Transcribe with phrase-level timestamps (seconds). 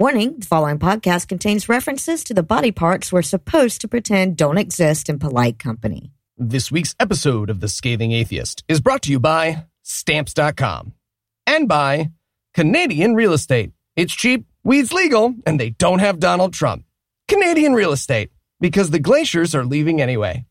[0.00, 4.56] Warning the following podcast contains references to the body parts we're supposed to pretend don't
[4.56, 6.12] exist in polite company.
[6.36, 10.92] This week's episode of The Scathing Atheist is brought to you by Stamps.com
[11.48, 12.12] and by
[12.54, 13.72] Canadian Real Estate.
[13.96, 16.84] It's cheap, weed's legal, and they don't have Donald Trump.
[17.26, 18.30] Canadian Real Estate,
[18.60, 20.44] because the glaciers are leaving anyway.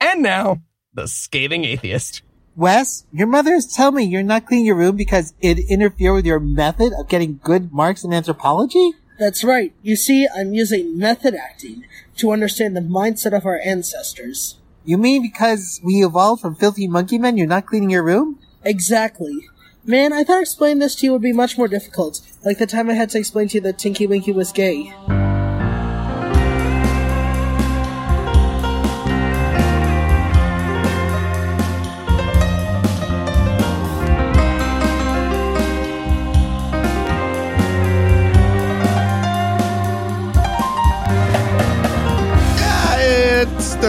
[0.00, 0.60] And now,
[0.92, 2.22] The Scathing Atheist.
[2.58, 6.26] Wes, your mother is telling me you're not cleaning your room because it interfere with
[6.26, 8.94] your method of getting good marks in anthropology?
[9.16, 9.72] That's right.
[9.80, 11.84] You see, I'm using method acting
[12.16, 14.56] to understand the mindset of our ancestors.
[14.84, 18.40] You mean because we evolved from filthy monkey men, you're not cleaning your room?
[18.64, 19.46] Exactly.
[19.84, 22.90] Man, I thought explaining this to you would be much more difficult, like the time
[22.90, 24.92] I had to explain to you that Tinky Winky was gay.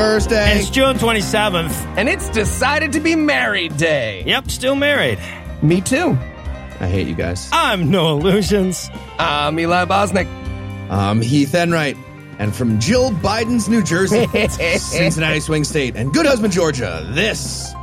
[0.10, 0.58] It's Thursday.
[0.58, 1.72] It's June 27th.
[1.96, 4.24] And it's decided to be married day.
[4.26, 5.20] Yep, still married.
[5.62, 6.18] Me too.
[6.80, 7.48] I hate you guys.
[7.52, 8.90] I'm Noah Lugeons.
[9.20, 10.26] I'm Eli Bosnick.
[10.90, 11.96] I'm Heath Enright.
[12.40, 14.26] And from Jill Biden's New Jersey,
[14.80, 17.78] Cincinnati Swing State, and Good Husband, Georgia, this is The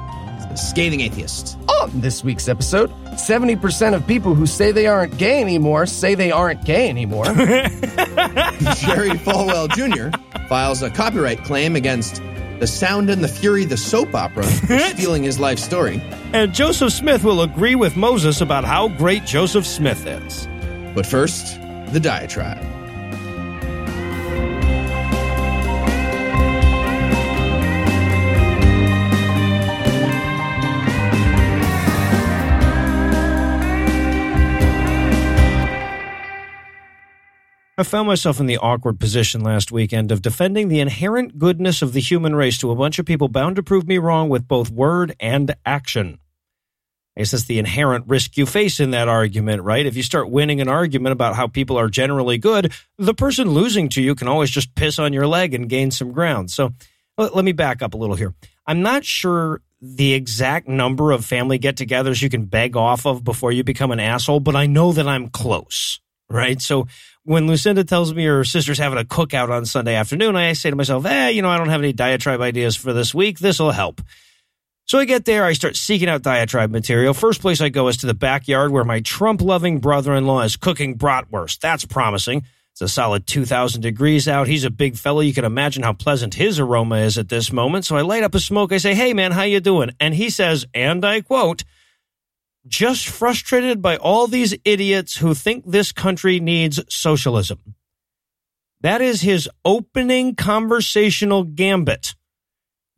[0.57, 1.59] Scathing Atheist.
[1.81, 6.31] On this week's episode, 70% of people who say they aren't gay anymore say they
[6.31, 7.25] aren't gay anymore.
[7.27, 10.17] Jerry Falwell Jr.
[10.48, 12.23] files a copyright claim against
[12.59, 16.03] The Sound and the Fury, the soap opera, for stealing his life story.
[16.33, 20.48] And Joseph Smith will agree with Moses about how great Joseph Smith is.
[20.95, 21.61] But first,
[21.93, 22.76] the diatribe.
[37.79, 41.93] I found myself in the awkward position last weekend of defending the inherent goodness of
[41.93, 44.71] the human race to a bunch of people bound to prove me wrong with both
[44.71, 46.19] word and action.
[47.15, 49.85] I guess that's the inherent risk you face in that argument, right?
[49.85, 53.91] If you start winning an argument about how people are generally good, the person losing
[53.91, 56.51] to you can always just piss on your leg and gain some ground.
[56.51, 56.73] So
[57.19, 58.35] let me back up a little here.
[58.67, 63.23] I'm not sure the exact number of family get togethers you can beg off of
[63.23, 66.01] before you become an asshole, but I know that I'm close,
[66.31, 66.61] right?
[66.61, 66.86] So
[67.27, 70.77] when Lucinda tells me her sister's having a cookout on Sunday afternoon, I say to
[70.77, 73.41] myself, eh, you know, I don't have any diatribe ideas for this week.
[73.41, 74.01] This will help.
[74.85, 77.13] So I get there, I start seeking out diatribe material.
[77.13, 80.42] First place I go is to the backyard where my Trump loving brother in law
[80.42, 81.59] is cooking bratwurst.
[81.59, 82.45] That's promising.
[82.70, 84.47] It's a solid 2,000 degrees out.
[84.47, 85.20] He's a big fellow.
[85.20, 87.86] You can imagine how pleasant his aroma is at this moment.
[87.86, 88.70] So I light up a smoke.
[88.70, 89.91] I say, hey, man, how you doing?
[89.98, 91.65] And he says, and I quote,
[92.67, 97.75] just frustrated by all these idiots who think this country needs socialism.
[98.81, 102.15] That is his opening conversational gambit.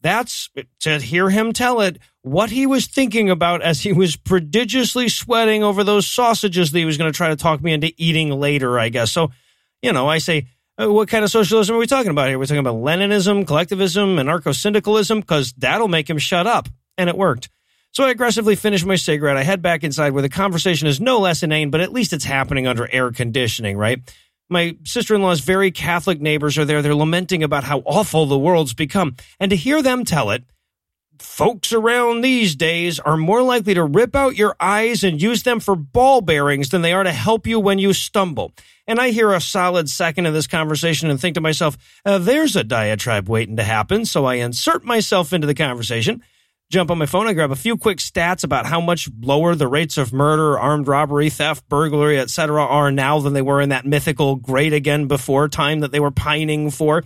[0.00, 5.08] That's to hear him tell it what he was thinking about as he was prodigiously
[5.08, 8.30] sweating over those sausages that he was going to try to talk me into eating
[8.30, 9.10] later, I guess.
[9.10, 9.30] So,
[9.82, 10.46] you know, I say,
[10.80, 12.38] uh, what kind of socialism are we talking about here?
[12.38, 16.68] We're talking about Leninism, collectivism, anarcho syndicalism, because that'll make him shut up.
[16.96, 17.48] And it worked.
[17.92, 19.36] So I aggressively finish my cigarette.
[19.36, 22.24] I head back inside where the conversation is no less inane, but at least it's
[22.24, 24.00] happening under air conditioning, right?
[24.50, 26.80] My sister in law's very Catholic neighbors are there.
[26.80, 29.16] They're lamenting about how awful the world's become.
[29.40, 30.44] And to hear them tell it,
[31.20, 35.60] folks around these days are more likely to rip out your eyes and use them
[35.60, 38.52] for ball bearings than they are to help you when you stumble.
[38.86, 42.56] And I hear a solid second of this conversation and think to myself, uh, there's
[42.56, 44.04] a diatribe waiting to happen.
[44.04, 46.22] So I insert myself into the conversation
[46.70, 47.26] jump on my phone.
[47.26, 50.86] I grab a few quick stats about how much lower the rates of murder, armed
[50.86, 52.62] robbery, theft, burglary, etc.
[52.62, 56.10] are now than they were in that mythical great again before time that they were
[56.10, 57.04] pining for.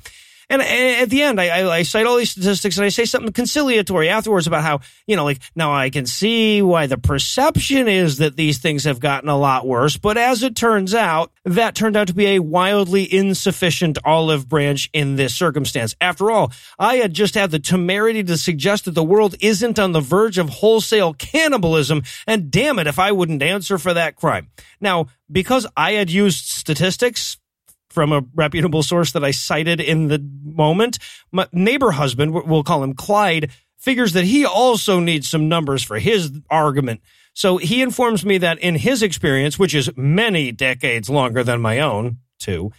[0.52, 3.32] And at the end, I, I, I, cite all these statistics and I say something
[3.32, 8.18] conciliatory afterwards about how, you know, like, now I can see why the perception is
[8.18, 9.96] that these things have gotten a lot worse.
[9.96, 14.90] But as it turns out, that turned out to be a wildly insufficient olive branch
[14.92, 15.96] in this circumstance.
[16.02, 19.92] After all, I had just had the temerity to suggest that the world isn't on
[19.92, 22.02] the verge of wholesale cannibalism.
[22.26, 24.50] And damn it, if I wouldn't answer for that crime.
[24.82, 27.38] Now, because I had used statistics,
[27.92, 30.98] from a reputable source that I cited in the moment.
[31.30, 35.98] My neighbor husband, we'll call him Clyde, figures that he also needs some numbers for
[35.98, 37.00] his argument.
[37.34, 41.80] So he informs me that in his experience, which is many decades longer than my
[41.80, 42.72] own, too,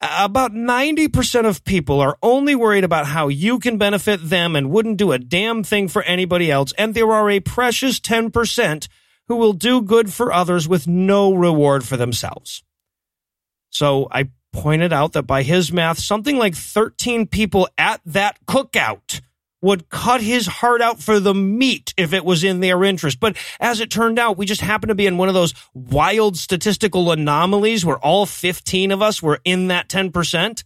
[0.00, 4.98] about 90% of people are only worried about how you can benefit them and wouldn't
[4.98, 6.72] do a damn thing for anybody else.
[6.76, 8.88] And there are a precious 10%
[9.28, 12.62] who will do good for others with no reward for themselves.
[13.70, 19.20] So I pointed out that by his math, something like 13 people at that cookout
[19.60, 23.20] would cut his heart out for the meat if it was in their interest.
[23.20, 26.36] But as it turned out, we just happened to be in one of those wild
[26.36, 30.34] statistical anomalies where all 15 of us were in that 10%.
[30.34, 30.64] And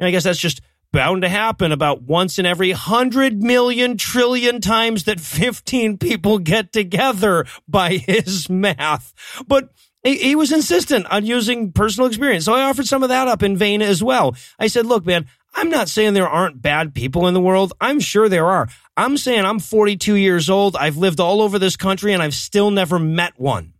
[0.00, 0.60] I guess that's just
[0.92, 6.72] bound to happen about once in every hundred million trillion times that 15 people get
[6.72, 9.12] together by his math.
[9.46, 9.70] But
[10.06, 12.44] he, was insistent on using personal experience.
[12.44, 14.36] So I offered some of that up in vain as well.
[14.58, 17.72] I said, look, man, I'm not saying there aren't bad people in the world.
[17.80, 18.68] I'm sure there are.
[18.96, 20.76] I'm saying I'm 42 years old.
[20.76, 23.72] I've lived all over this country and I've still never met one.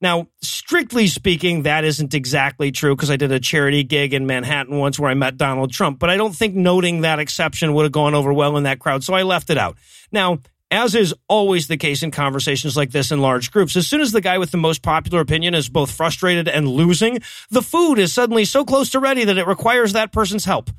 [0.00, 4.78] Now, strictly speaking, that isn't exactly true because I did a charity gig in Manhattan
[4.78, 7.92] once where I met Donald Trump, but I don't think noting that exception would have
[7.92, 9.78] gone over well in that crowd, so I left it out.
[10.12, 10.40] Now,
[10.76, 14.12] as is always the case in conversations like this in large groups, as soon as
[14.12, 18.12] the guy with the most popular opinion is both frustrated and losing, the food is
[18.12, 20.70] suddenly so close to ready that it requires that person's help.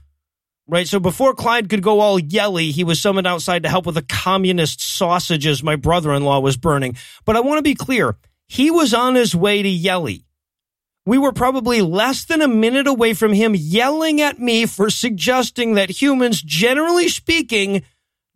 [0.68, 0.88] Right?
[0.88, 4.04] So before Clyde could go all yelly, he was summoned outside to help with the
[4.04, 6.96] communist sausages my brother in law was burning.
[7.26, 8.18] But I want to be clear
[8.48, 10.26] he was on his way to Yelly.
[11.06, 15.76] We were probably less than a minute away from him yelling at me for suggesting
[15.76, 17.84] that humans, generally speaking,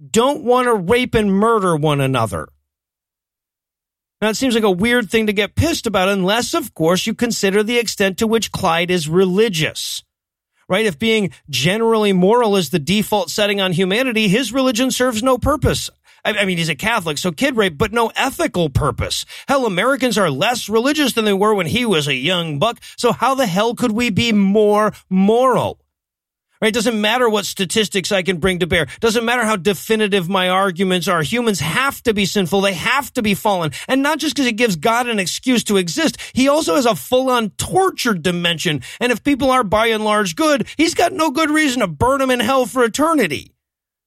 [0.09, 2.47] don't want to rape and murder one another.
[4.21, 7.13] Now, it seems like a weird thing to get pissed about, unless, of course, you
[7.15, 10.03] consider the extent to which Clyde is religious.
[10.69, 10.85] Right?
[10.85, 15.89] If being generally moral is the default setting on humanity, his religion serves no purpose.
[16.23, 19.25] I, mean, he's a Catholic, so kid rape, but no ethical purpose.
[19.47, 22.79] Hell, Americans are less religious than they were when he was a young buck.
[22.95, 25.79] So how the hell could we be more moral?
[26.61, 26.73] Right?
[26.73, 28.83] Doesn't matter what statistics I can bring to bear.
[28.83, 31.23] It Doesn't matter how definitive my arguments are.
[31.23, 32.61] Humans have to be sinful.
[32.61, 33.71] They have to be fallen.
[33.87, 36.17] And not just because it gives God an excuse to exist.
[36.33, 38.83] He also has a full on torture dimension.
[38.99, 42.19] And if people are by and large good, he's got no good reason to burn
[42.19, 43.50] them in hell for eternity.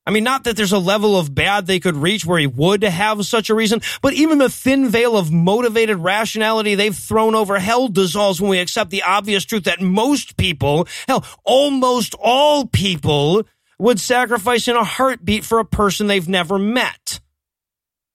[0.07, 2.83] I mean, not that there's a level of bad they could reach where he would
[2.83, 7.59] have such a reason, but even the thin veil of motivated rationality they've thrown over
[7.59, 13.45] hell dissolves when we accept the obvious truth that most people, hell, almost all people,
[13.79, 17.21] would sacrifice in a heartbeat for a person they've never met.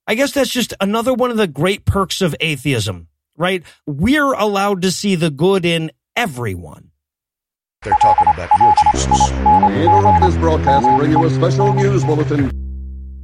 [0.06, 3.64] I guess that's just another one of the great perks of atheism, right?
[3.88, 6.89] We're allowed to see the good in everyone.
[7.82, 9.32] They're talking about your Jesus.
[9.32, 12.52] We interrupt this broadcast and bring you a special news bulletin.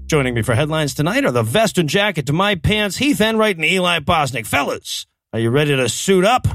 [0.05, 3.57] Joining me for headlines tonight are the vest and jacket to my pants, Heath Enright
[3.57, 4.45] and Eli Bosnick.
[4.45, 6.47] Fellas, are you ready to suit up?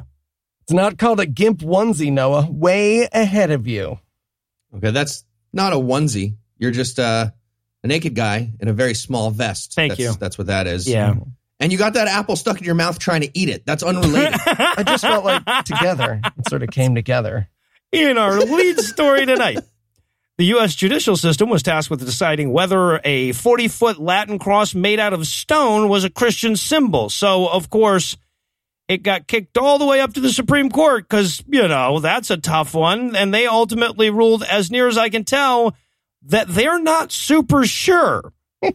[0.62, 2.48] It's not called a GIMP onesie, Noah.
[2.50, 3.98] Way ahead of you.
[4.74, 6.36] Okay, that's not a onesie.
[6.56, 7.28] You're just uh,
[7.84, 9.74] a naked guy in a very small vest.
[9.74, 10.14] Thank that's, you.
[10.18, 10.88] That's what that is.
[10.88, 11.16] Yeah.
[11.58, 13.66] And you got that apple stuck in your mouth trying to eat it.
[13.66, 14.40] That's unrelated.
[14.46, 16.22] I just felt like together.
[16.38, 17.49] It sort of came together.
[17.92, 19.58] In our lead story tonight,
[20.38, 20.76] the U.S.
[20.76, 25.26] judicial system was tasked with deciding whether a 40 foot Latin cross made out of
[25.26, 27.10] stone was a Christian symbol.
[27.10, 28.16] So, of course,
[28.86, 32.30] it got kicked all the way up to the Supreme Court because, you know, that's
[32.30, 33.16] a tough one.
[33.16, 35.74] And they ultimately ruled, as near as I can tell,
[36.22, 38.32] that they're not super sure.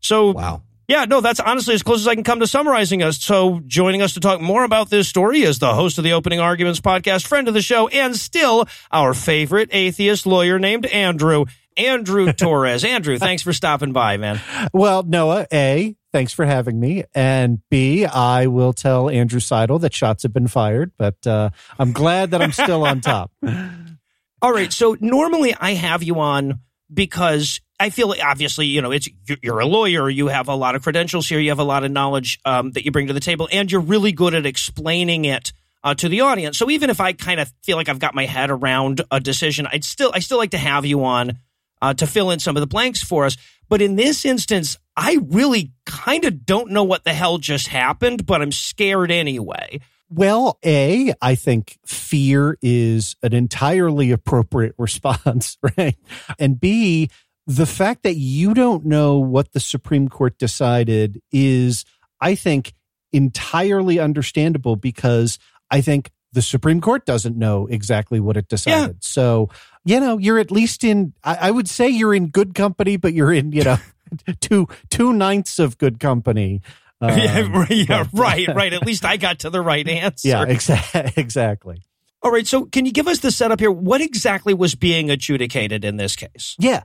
[0.00, 0.62] so, wow.
[0.90, 3.16] Yeah, no, that's honestly as close as I can come to summarizing us.
[3.22, 6.40] So, joining us to talk more about this story is the host of the Opening
[6.40, 11.44] Arguments podcast, friend of the show, and still our favorite atheist lawyer named Andrew.
[11.76, 12.84] Andrew Torrez.
[12.84, 14.40] Andrew, thanks for stopping by, man.
[14.72, 17.04] Well, Noah, A, thanks for having me.
[17.14, 21.92] And B, I will tell Andrew Seidel that shots have been fired, but uh, I'm
[21.92, 23.30] glad that I'm still on top.
[24.42, 24.72] All right.
[24.72, 26.58] So, normally I have you on
[26.92, 29.08] because I feel obviously, you know, it's
[29.42, 31.90] you're a lawyer, you have a lot of credentials here, you have a lot of
[31.90, 35.54] knowledge um, that you bring to the table, and you're really good at explaining it
[35.82, 36.58] uh, to the audience.
[36.58, 39.66] So even if I kind of feel like I've got my head around a decision,
[39.66, 41.38] I'd still I still like to have you on
[41.80, 43.38] uh, to fill in some of the blanks for us.
[43.70, 48.26] But in this instance, I really kind of don't know what the hell just happened,
[48.26, 49.80] but I'm scared anyway.
[50.10, 55.96] Well, A, I think fear is an entirely appropriate response, right?
[56.38, 57.10] And B,
[57.46, 61.84] the fact that you don't know what the Supreme Court decided is,
[62.20, 62.74] I think,
[63.12, 65.38] entirely understandable because
[65.70, 68.88] I think the Supreme Court doesn't know exactly what it decided.
[68.88, 68.98] Yeah.
[69.00, 69.48] So,
[69.84, 73.14] you know, you're at least in, I, I, would say you're in good company, but
[73.14, 73.78] you're in, you know,
[74.40, 76.62] two, two ninths of good company.
[77.02, 78.74] Um, yeah, yeah right, right.
[78.74, 80.28] At least I got to the right answer.
[80.28, 81.80] Yeah, exa- exactly.
[82.20, 82.46] All right.
[82.46, 83.70] So, can you give us the setup here?
[83.70, 86.56] What exactly was being adjudicated in this case?
[86.58, 86.82] Yeah.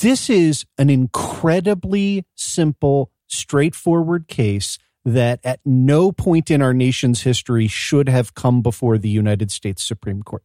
[0.00, 7.66] This is an incredibly simple, straightforward case that at no point in our nation's history
[7.66, 10.42] should have come before the United States Supreme Court.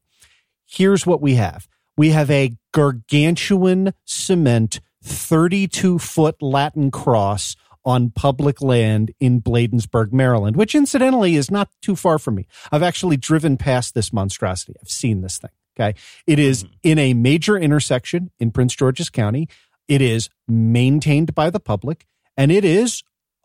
[0.66, 1.68] Here's what we have.
[1.98, 10.56] We have a gargantuan cement 32 foot Latin cross on public land in Bladensburg, Maryland,
[10.56, 12.48] which incidentally is not too far from me.
[12.72, 14.76] I've actually driven past this monstrosity.
[14.82, 15.52] I've seen this thing.
[15.78, 15.98] Okay.
[16.28, 16.74] It is mm-hmm.
[16.84, 19.48] in a major intersection in Prince George's County.
[19.88, 22.06] It is maintained by the public
[22.38, 23.04] and it is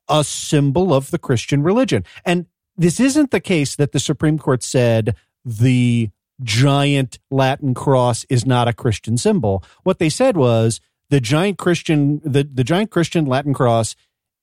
[0.09, 2.05] a symbol of the Christian religion.
[2.25, 6.11] And this isn't the case that the Supreme Court said the
[6.43, 9.65] giant Latin cross is not a Christian symbol.
[9.83, 10.81] What they said was
[11.11, 13.97] the giant Christian the, the giant Christian Latin cross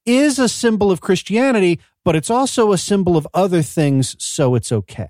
[0.06, 4.72] is a symbol of Christianity, but it's also a symbol of other things, so it's
[4.72, 5.10] okay.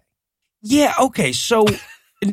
[0.61, 1.31] Yeah, okay.
[1.31, 1.65] So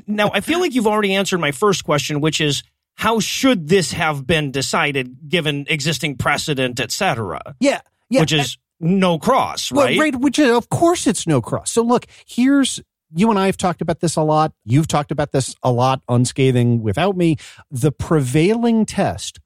[0.07, 2.63] now I feel like you've already answered my first question, which is
[2.97, 7.41] how should this have been decided given existing precedent, et cetera?
[7.61, 7.81] Yeah.
[8.09, 8.21] Yeah.
[8.21, 9.99] Which is no cross, Well, right?
[9.99, 11.71] right, which is, of course it's no cross.
[11.71, 12.81] So look, here's
[13.15, 14.53] you and I have talked about this a lot.
[14.65, 17.37] You've talked about this a lot unscathing without me.
[17.71, 19.41] The prevailing test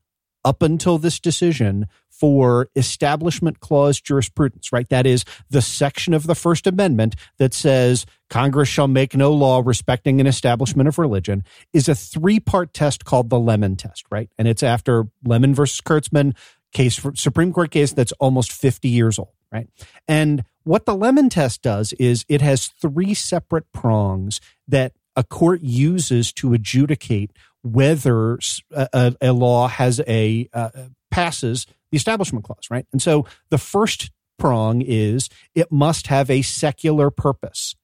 [0.45, 4.89] up until this decision for establishment clause jurisprudence, right?
[4.89, 9.62] That is the section of the First Amendment that says Congress shall make no law
[9.64, 14.29] respecting an establishment of religion is a three part test called the Lemon test, right?
[14.37, 16.35] And it's after Lemon versus Kurtzman
[16.73, 19.69] case, Supreme Court case that's almost 50 years old, right?
[20.09, 25.61] And what the Lemon test does is it has three separate prongs that a court
[25.62, 27.31] uses to adjudicate
[27.62, 28.41] whether
[28.73, 30.71] a, a, a law has a uh,
[31.09, 32.87] passes the establishment clause, right?
[32.91, 34.11] And so the first
[34.41, 37.76] prong is it must have a secular purpose?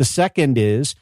[0.00, 0.94] The second is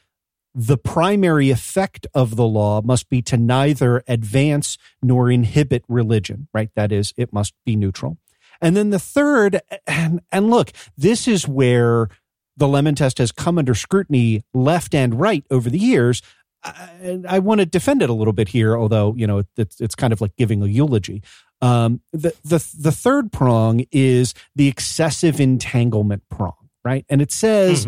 [0.53, 6.69] the primary effect of the law must be to neither advance nor inhibit religion, right?
[6.75, 8.17] That is, it must be neutral.
[8.59, 12.09] And then the third, and, and look, this is where
[12.57, 16.21] the lemon test has come under scrutiny left and right over the years.
[16.61, 19.95] I, I want to defend it a little bit here, although you know it's it's
[19.95, 21.23] kind of like giving a eulogy.
[21.61, 27.05] Um, the the the third prong is the excessive entanglement prong, right?
[27.07, 27.87] And it says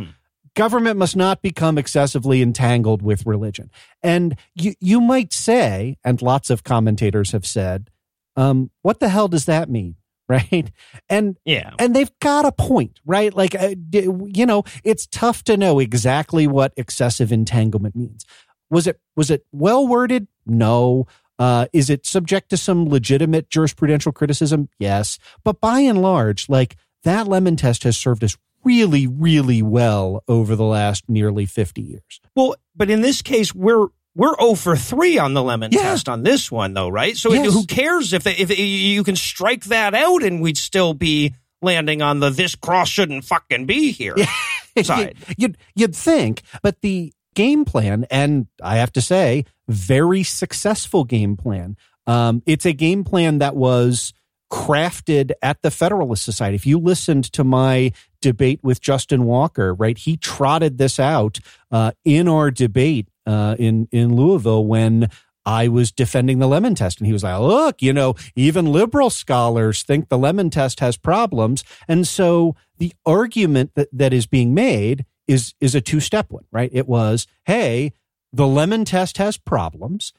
[0.55, 3.69] government must not become excessively entangled with religion.
[4.01, 7.89] And you you might say, and lots of commentators have said,
[8.35, 9.95] um, what the hell does that mean?
[10.31, 10.71] Right.
[11.09, 11.71] And yeah.
[11.77, 13.35] and they've got a point, right?
[13.35, 18.25] Like, uh, you know, it's tough to know exactly what excessive entanglement means.
[18.69, 20.29] Was it was it well worded?
[20.45, 21.05] No.
[21.37, 24.69] Uh, is it subject to some legitimate jurisprudential criticism?
[24.79, 25.19] Yes.
[25.43, 30.55] But by and large, like that lemon test has served us really, really well over
[30.55, 32.21] the last nearly 50 years.
[32.35, 35.83] Well, but in this case, we're we're 0 for 3 on the lemon Yeah.
[35.83, 37.15] test on this one, though, right?
[37.15, 37.53] So Yes.
[37.53, 42.19] who cares if if you can strike that out and we'd still be landing on
[42.19, 44.15] the this cross shouldn't fucking be here
[44.83, 45.15] side.
[45.37, 51.37] you'd, you'd think, but the game plan, and I have to say, very successful game
[51.37, 51.77] plan.
[52.07, 54.11] Um, it's a game plan that was
[54.51, 56.55] crafted at the Federalist Society.
[56.55, 61.39] If you listened to my debate with Justin Walker, right, he trotted this out
[61.71, 65.09] uh, in our debate uh, in in Louisville when
[65.45, 66.99] I was defending the lemon test.
[66.99, 70.97] And he was like, look, you know, even liberal scholars think the lemon test has
[70.97, 71.63] problems.
[71.87, 76.45] And so the argument that, that is being made is, is a two step one,
[76.51, 76.69] right?
[76.73, 77.93] It was, hey,
[78.31, 80.13] the lemon test has problems.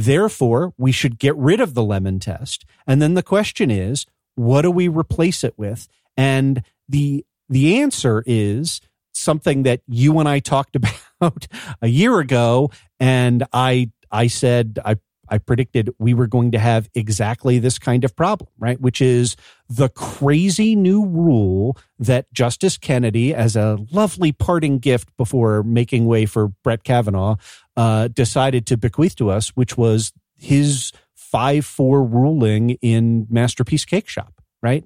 [0.00, 2.64] Therefore, we should get rid of the lemon test.
[2.86, 5.88] And then the question is, what do we replace it with?
[6.16, 8.80] And the, the answer is
[9.12, 10.74] something that you and I talked
[11.20, 11.46] about
[11.82, 12.70] a year ago.
[12.98, 14.96] And I, I said, I,
[15.30, 18.80] I predicted we were going to have exactly this kind of problem, right?
[18.80, 19.36] Which is
[19.68, 26.26] the crazy new rule that Justice Kennedy, as a lovely parting gift before making way
[26.26, 27.36] for Brett Kavanaugh,
[27.76, 34.08] uh, decided to bequeath to us, which was his 5 4 ruling in Masterpiece Cake
[34.08, 34.84] Shop, right?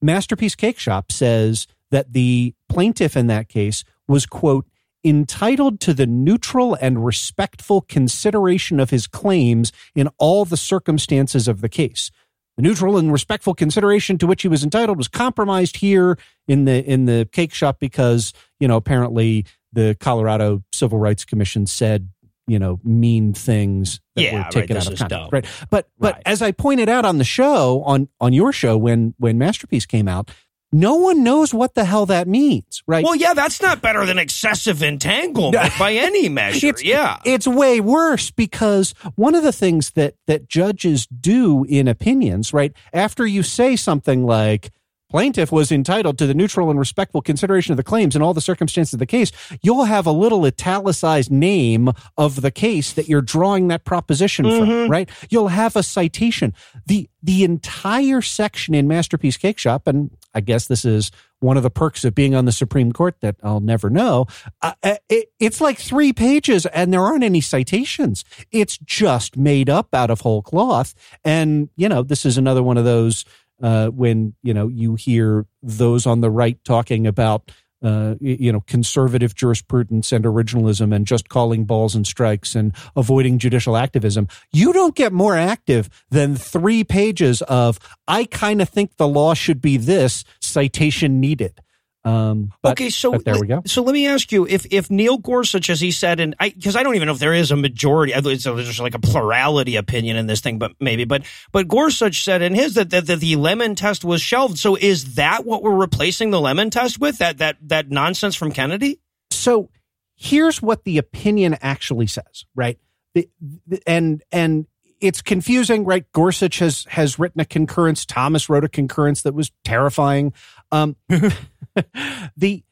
[0.00, 4.66] Masterpiece Cake Shop says that the plaintiff in that case was, quote,
[5.04, 11.60] entitled to the neutral and respectful consideration of his claims in all the circumstances of
[11.60, 12.10] the case.
[12.56, 16.84] The neutral and respectful consideration to which he was entitled was compromised here in the
[16.84, 22.10] in the cake shop because, you know, apparently the Colorado Civil Rights Commission said,
[22.46, 25.32] you know, mean things that Yeah, were right, taken this out of context.
[25.32, 25.46] Right.
[25.70, 26.22] But but Right.
[26.26, 30.06] as I pointed out on the show, on on your show when when Masterpiece came
[30.06, 30.30] out,
[30.72, 33.04] no one knows what the hell that means, right?
[33.04, 36.68] Well, yeah, that's not better than excessive entanglement by any measure.
[36.68, 37.18] It's, yeah.
[37.24, 42.72] it's way worse because one of the things that that judges do in opinions, right?
[42.92, 44.70] After you say something like
[45.12, 48.40] plaintiff was entitled to the neutral and respectful consideration of the claims in all the
[48.40, 49.30] circumstances of the case,
[49.62, 54.68] you'll have a little italicized name of the case that you're drawing that proposition from,
[54.68, 54.90] mm-hmm.
[54.90, 55.10] right?
[55.28, 56.54] You'll have a citation.
[56.86, 61.10] The the entire section in Masterpiece Cake Shop, and I guess this is
[61.40, 64.26] one of the perks of being on the Supreme Court that I'll never know.
[64.60, 64.72] Uh,
[65.08, 68.24] it, it's like three pages, and there aren't any citations.
[68.50, 70.94] It's just made up out of whole cloth.
[71.24, 73.24] And you know, this is another one of those
[73.62, 77.50] uh, when you know you hear those on the right talking about
[77.82, 83.38] uh, you know conservative jurisprudence and originalism and just calling balls and strikes and avoiding
[83.38, 84.28] judicial activism.
[84.52, 89.34] You don't get more active than three pages of I kind of think the law
[89.34, 91.60] should be this citation needed.
[92.04, 93.62] Um, but, okay, so there we go.
[93.64, 96.80] So let me ask you: if if Neil Gorsuch, as he said, and because I,
[96.80, 100.16] I, don't even know if there is a majority, it's there's like a plurality opinion
[100.16, 103.36] in this thing, but maybe, but but Gorsuch said in his that, that, that the
[103.36, 104.58] Lemon test was shelved.
[104.58, 107.18] So is that what we're replacing the Lemon test with?
[107.18, 108.98] That that that nonsense from Kennedy?
[109.30, 109.70] So
[110.16, 112.78] here's what the opinion actually says, right?
[113.14, 113.28] The,
[113.66, 114.66] the, and and
[115.02, 116.10] it's confusing, right?
[116.12, 118.06] Gorsuch has has written a concurrence.
[118.06, 120.32] Thomas wrote a concurrence that was terrifying.
[120.70, 120.96] Um,
[122.36, 122.64] the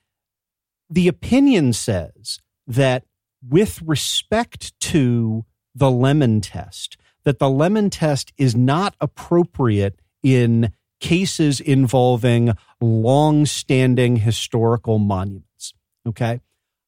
[0.89, 3.05] the opinion says that
[3.49, 11.61] with respect to the lemon test, that the lemon test is not appropriate in cases
[11.61, 15.73] involving long-standing historical monuments.
[16.07, 16.41] Okay.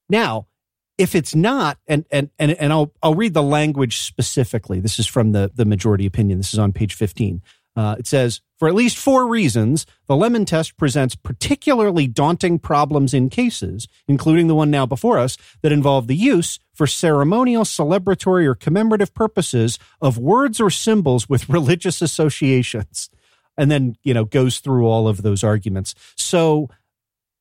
[0.09, 0.47] Now,
[0.99, 4.79] if it's not, and and and, and I'll I'll read the language specifically.
[4.79, 6.39] This is from the, the majority opinion.
[6.39, 7.43] This is on page 15.
[7.75, 13.15] Uh, it says, for at least four reasons, the Lemon test presents particularly daunting problems
[13.15, 18.47] in cases, including the one now before us, that involve the use for ceremonial, celebratory,
[18.47, 23.11] or commemorative purposes of words or symbols with religious associations.
[23.57, 25.95] And then, you know, goes through all of those arguments.
[26.17, 26.69] So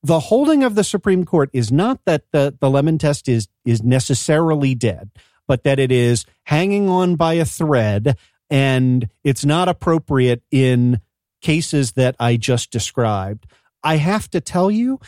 [0.04, 3.84] the holding of the Supreme Court is not that the, the Lemon test is, is
[3.84, 5.12] necessarily dead,
[5.48, 8.18] but that it is hanging on by a thread
[8.52, 11.00] and it's not appropriate in
[11.42, 13.48] cases that I just described.
[13.84, 15.00] I have to tell you,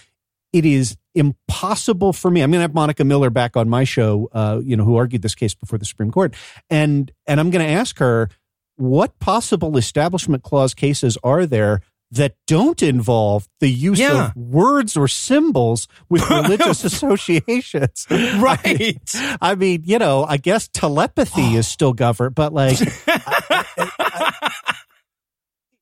[0.52, 2.42] it is impossible for me.
[2.42, 5.22] I'm going to have Monica Miller back on my show, uh, you know, who argued
[5.22, 6.34] this case before the Supreme Court,
[6.70, 8.30] and and I'm going to ask her
[8.76, 11.82] what possible Establishment Clause cases are there
[12.14, 14.28] that don't involve the use Yeah.
[14.28, 18.08] of words or symbols with religious associations.
[18.12, 18.60] Right.
[18.66, 19.00] I mean,
[19.42, 22.78] I mean, you know, I guess telepathy is still governed, but like,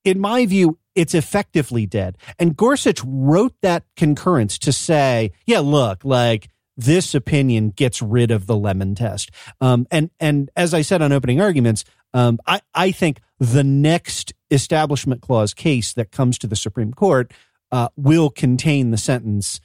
[0.04, 2.18] in my view, it's effectively dead.
[2.40, 8.48] And Gorsuch wrote that concurrence to say, yeah, look, like this opinion gets rid of
[8.48, 9.32] the lemon test.
[9.60, 14.34] Um, and, and as I said on opening arguments, um, I, I think the next
[14.52, 17.32] establishment clause case that comes to the Supreme Court
[17.72, 19.60] uh, will contain the sentence,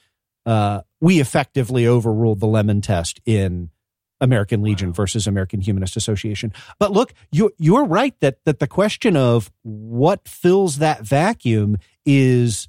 [0.45, 3.71] uh, we effectively overruled the lemon test in
[4.21, 6.53] American Legion versus American Humanist Association.
[6.79, 12.69] But look, you you're right that that the question of what fills that vacuum is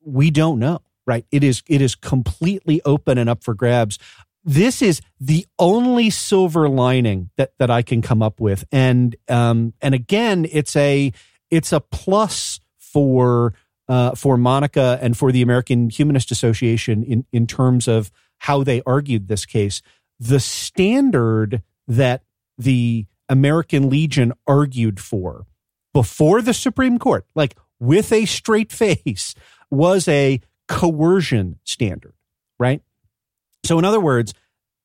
[0.00, 1.26] we don't know, right?
[1.30, 3.98] It is it is completely open and up for grabs.
[4.44, 9.72] This is the only silver lining that that I can come up with, and um
[9.80, 11.12] and again, it's a
[11.50, 13.54] it's a plus for
[13.88, 18.82] uh, for Monica and for the American Humanist Association in in terms of how they
[18.86, 19.82] argued this case
[20.20, 22.22] the standard that
[22.56, 25.46] the American Legion argued for
[25.92, 29.34] before the Supreme Court, like with a straight face,
[29.70, 32.14] was a coercion standard,
[32.58, 32.82] right?
[33.64, 34.34] So, in other words,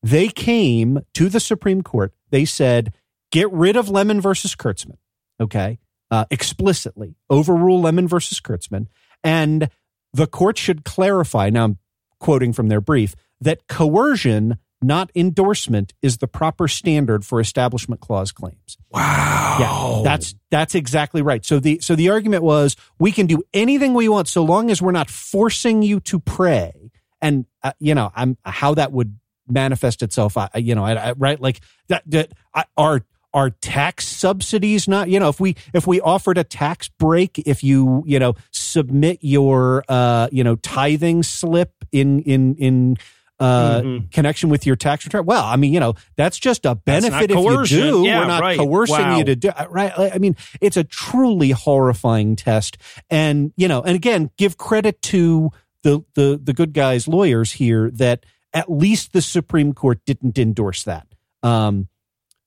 [0.01, 2.13] they came to the Supreme Court.
[2.29, 2.93] They said,
[3.31, 4.97] get rid of Lemon versus Kurtzman,
[5.39, 8.87] okay, uh, explicitly, overrule Lemon versus Kurtzman.
[9.23, 9.69] And
[10.13, 11.77] the court should clarify, now I'm
[12.19, 18.31] quoting from their brief, that coercion not endorsement is the proper standard for establishment clause
[18.31, 18.77] claims.
[18.91, 19.57] Wow.
[19.59, 21.45] Yeah, that's that's exactly right.
[21.45, 24.81] So the so the argument was we can do anything we want so long as
[24.81, 26.91] we're not forcing you to pray.
[27.21, 29.17] And uh, you know, I'm how that would
[29.47, 30.37] manifest itself.
[30.37, 31.39] I, you know, I, I, right?
[31.39, 32.03] Like that.
[32.07, 36.43] That I, our are tax subsidies not you know if we if we offered a
[36.43, 42.55] tax break if you you know submit your uh you know tithing slip in in
[42.55, 42.97] in
[43.39, 44.07] uh, Mm-hmm.
[44.07, 45.25] connection with your tax return.
[45.25, 48.03] Well, I mean, you know, that's just a benefit if you do.
[48.03, 48.57] Yeah, We're not right.
[48.59, 49.17] coercing Wow.
[49.19, 49.93] you to do right.
[49.97, 52.77] I mean, it's a truly horrifying test,
[53.09, 55.51] and you know, and again, give credit to
[55.83, 60.83] the the the good guys lawyers here that at least the Supreme Court didn't endorse
[60.83, 61.07] that.
[61.43, 61.87] Um,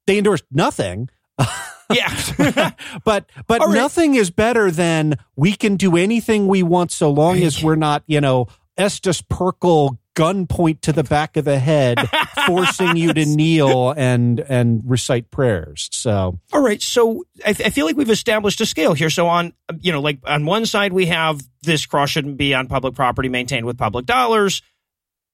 [0.06, 1.08] they endorsed nothing.
[1.92, 2.70] Yeah.
[3.04, 3.74] but but right.
[3.74, 8.02] nothing is better than we can do anything we want so long as we're not,
[8.06, 11.98] you know, Estes Perkel gunpoint to the back of the head,
[12.46, 15.88] forcing you to kneel and and recite prayers.
[15.92, 19.10] So All right, so I, th- I feel like we've established a scale here.
[19.10, 22.68] So on, you know, like on one side we have this cross shouldn't be on
[22.68, 24.62] public property maintained with public dollars,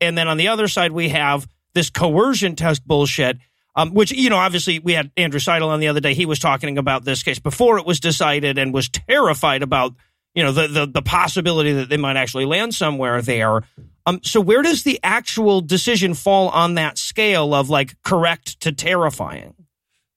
[0.01, 3.39] and then on the other side we have this coercion test bullshit.
[3.77, 6.13] Um, which you know, obviously, we had Andrew Seidel on the other day.
[6.13, 9.95] He was talking about this case before it was decided, and was terrified about
[10.35, 13.63] you know the the, the possibility that they might actually land somewhere there.
[14.09, 18.73] Um, so where does the actual decision fall on that scale of like correct to
[18.73, 19.55] terrifying?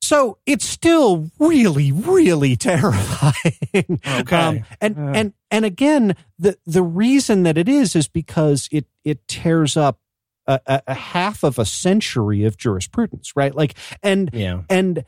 [0.01, 3.99] So it's still really, really terrifying.
[4.07, 4.35] Okay.
[4.35, 5.11] Um, and Uh.
[5.13, 9.99] and and again, the the reason that it is is because it it tears up
[10.47, 13.53] a, a, a half of a century of jurisprudence, right?
[13.53, 14.61] Like, and Yeah.
[14.69, 15.03] and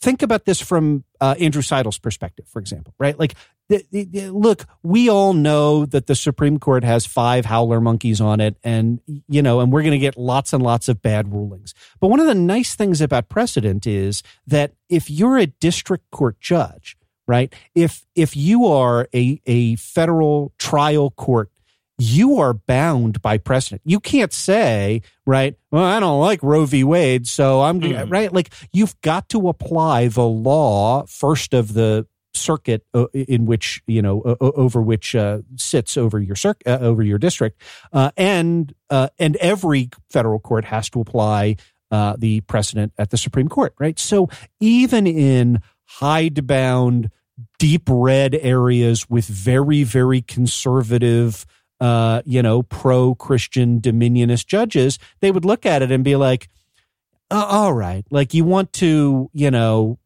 [0.00, 3.18] think about this from uh, Andrew Seidel's perspective, for example, right?
[3.18, 3.34] Like,
[3.68, 9.00] look, we all know that the Supreme Court has five howler monkeys on it, and
[9.28, 11.74] you know, and we're going to get lots and lots of bad rulings.
[12.00, 16.40] But one of the nice things about precedent is that if you're a district court
[16.40, 17.52] judge, right?
[17.74, 21.50] If if you are a a federal trial court
[21.98, 23.82] you are bound by precedent.
[23.84, 26.84] You can't say, right, well, I don't like Roe v.
[26.84, 28.10] Wade, so I'm, Mhm.
[28.10, 28.32] right?
[28.32, 34.00] Like, you've got to apply the law first of the circuit uh, in which, you
[34.00, 37.60] know, over which uh, sits over your circ- uh, over your district.
[37.92, 41.56] Uh, and, uh, and every federal court has to apply
[41.90, 43.98] uh, the precedent at the Supreme Court, right?
[43.98, 44.28] So
[44.60, 47.10] even in hidebound,
[47.58, 51.46] deep red areas with very, very conservative,
[51.80, 56.48] uh, you know, pro Christian dominionist judges, they would look at it and be like,
[57.30, 59.98] "Uh, all right, like you want to, you know,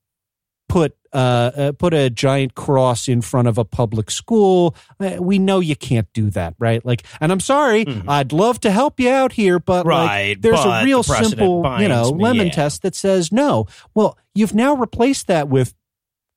[0.68, 4.74] put uh, uh, put a giant cross in front of a public school.
[4.98, 6.82] Uh, we know you can't do that, right?
[6.86, 8.04] Like, and I'm sorry, Mhm.
[8.08, 11.14] I'd love to help you out here, but like, Right, there's but a real the
[11.22, 12.52] simple, you know, binds me, lemon yeah.
[12.54, 13.66] test that says no.
[13.94, 15.74] Well, you've now replaced that with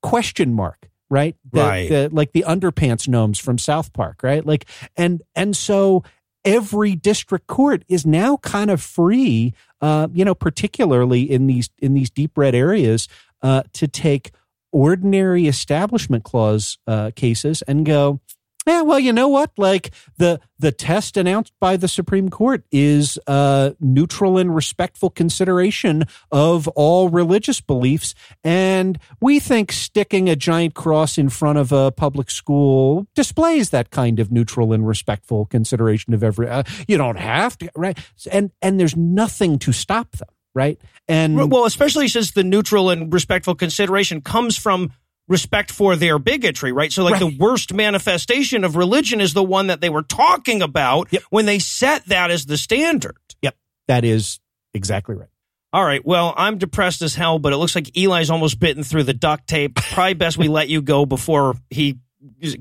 [0.01, 1.89] question mark right The- Right.
[1.89, 4.65] the- like the underpants gnomes from south park right like
[4.97, 6.03] and and so
[6.43, 11.93] every district court is now kind of free uh you know particularly in these in
[11.93, 13.07] these deep red areas
[13.41, 14.31] uh to take
[14.71, 18.19] ordinary establishment clause uh cases and go
[18.65, 19.51] yeah, well, you know what?
[19.57, 26.05] Like the the test announced by the Supreme Court is uh, neutral and respectful consideration
[26.31, 31.91] of all religious beliefs, and we think sticking a giant cross in front of a
[31.91, 36.49] public school displays that kind of neutral and respectful consideration of every.
[36.49, 37.97] Uh, you don't have to, right?
[38.31, 40.79] And and there's nothing to stop them, right?
[41.07, 44.91] And Well, especially since the neutral and respectful consideration comes from
[45.27, 46.91] respect for their bigotry, right?
[46.91, 51.11] So, like, the worst manifestation of religion is the one that they were talking about
[51.29, 53.17] when they set that as the standard.
[53.41, 53.55] Yep,
[53.87, 54.39] that is
[54.73, 55.29] exactly right.
[55.73, 56.05] All right.
[56.05, 59.45] Well, I'm depressed as hell, but it looks like Eli's almost bitten through the duct
[59.45, 59.75] tape.
[59.91, 61.99] Probably best we let you go before he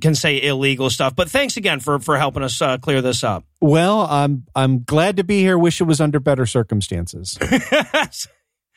[0.01, 1.15] can say illegal stuff.
[1.15, 3.45] But thanks again for for helping us uh, clear this up.
[3.61, 5.57] Well, I'm I'm glad to be here.
[5.57, 7.39] Wish it was under better circumstances.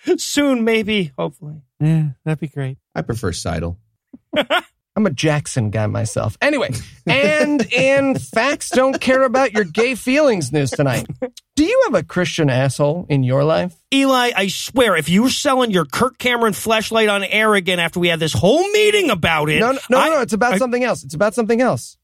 [0.17, 1.63] Soon, maybe, hopefully.
[1.79, 2.77] Yeah, that'd be great.
[2.95, 3.77] I prefer Seidel.
[4.35, 6.37] I'm a Jackson guy myself.
[6.41, 6.71] Anyway,
[7.05, 11.05] and in Facts Don't Care About Your Gay Feelings news tonight.
[11.55, 13.75] Do you have a Christian asshole in your life?
[13.93, 17.99] Eli, I swear, if you were selling your Kirk Cameron flashlight on air again after
[17.99, 20.57] we had this whole meeting about it, No, no, no, I- no, it's about I-
[20.57, 21.03] something else.
[21.03, 21.97] It's about something else.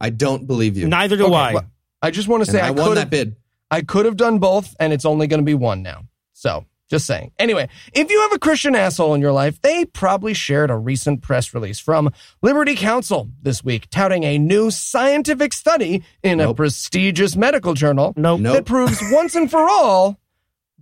[0.00, 0.86] I don't believe you.
[0.86, 1.54] Neither do Okay, I.
[1.54, 1.66] well,
[2.02, 3.34] I just want to and say I, I, won that bid.
[3.70, 6.02] I could have done both, and it's only going to be one now.
[6.34, 7.32] So, just saying.
[7.38, 11.22] Anyway, if you have a Christian asshole in your life, they probably shared a recent
[11.22, 17.36] press release from Liberty Counsel this week touting a new scientific study in a prestigious
[17.36, 18.40] medical journal Nope.
[18.40, 18.54] Nope.
[18.56, 20.18] that proves once and for all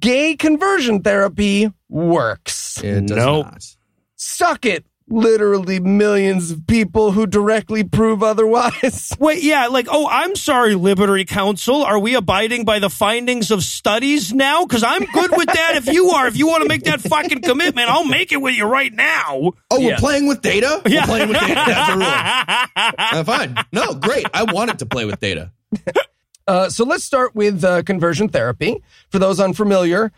[0.01, 2.83] gay conversion therapy works.
[2.83, 3.47] It does Nope.
[3.47, 3.65] not.
[4.17, 4.85] Suck it.
[5.14, 9.12] Literally millions of people who directly prove otherwise.
[9.20, 11.83] Wait, yeah, like, oh, I'm sorry, Liberty Counsel.
[11.85, 14.64] Are we abiding by the findings of studies now?
[14.64, 16.27] Because I'm good with that if you are.
[16.27, 19.53] If you want to make that fucking commitment, I'll make it with you right now.
[19.70, 19.88] Oh, Yeah.
[19.88, 20.81] we're playing with data?
[20.83, 21.05] We're Yeah.
[21.05, 21.62] playing with data.
[21.66, 23.18] That's a rule.
[23.20, 23.55] Uh, fine.
[23.70, 24.25] No, great.
[24.33, 25.53] I wanted to play with data.
[26.48, 28.83] Uh, so let's start with uh, conversion therapy.
[29.11, 30.11] For those unfamiliar,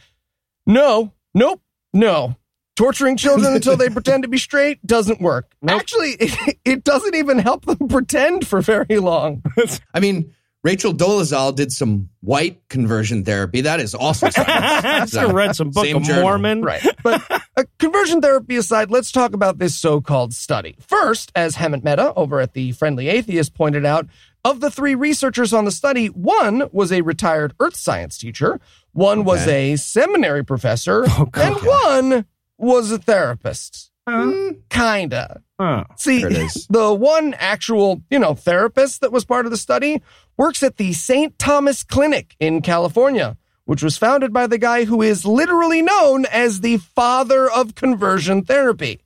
[0.66, 1.61] no, nope,
[1.92, 2.37] no.
[2.76, 5.54] Torturing children until they pretend to be straight doesn't work.
[5.66, 9.42] Actually, it, it doesn't even help them pretend for very long.
[9.94, 13.60] I mean, Rachel Dolezal did some white conversion therapy.
[13.60, 15.14] That is also science.
[15.14, 16.22] I read some Book Same of journal.
[16.22, 16.62] Mormon.
[16.62, 16.82] Right.
[17.02, 20.76] But uh, conversion therapy aside, let's talk about this so called study.
[20.80, 24.06] First, as Hemant Mehta over at the Friendly Atheist pointed out,
[24.44, 28.60] of the three researchers on the study, one was a retired earth science teacher,
[28.92, 32.26] one was a seminary professor, and one
[32.64, 33.90] was a therapist.
[34.09, 35.42] Mm, kinda.
[35.59, 35.85] Huh.
[35.96, 36.66] See, There it is.
[36.70, 40.03] the one actual, you know, therapist that was part of the study
[40.37, 41.38] works at the St.
[41.38, 46.61] Thomas Clinic in California, which was founded by the guy who is literally known as
[46.61, 49.00] the father of conversion therapy,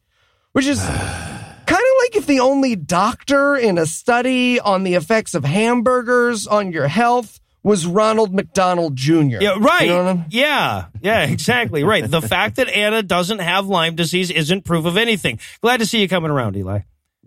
[0.53, 5.35] which is kind of like if the only doctor in a study on the effects
[5.35, 9.39] of hamburgers on your health was Ronald McDonald Jr.
[9.41, 9.83] Yeah, right.
[9.83, 11.85] You know what I'm- Yeah, yeah, exactly.
[11.85, 12.09] Right.
[12.09, 15.39] The fact that Anna doesn't have Lyme disease isn't proof of anything.
[15.61, 16.81] Glad to see you coming around, Eli.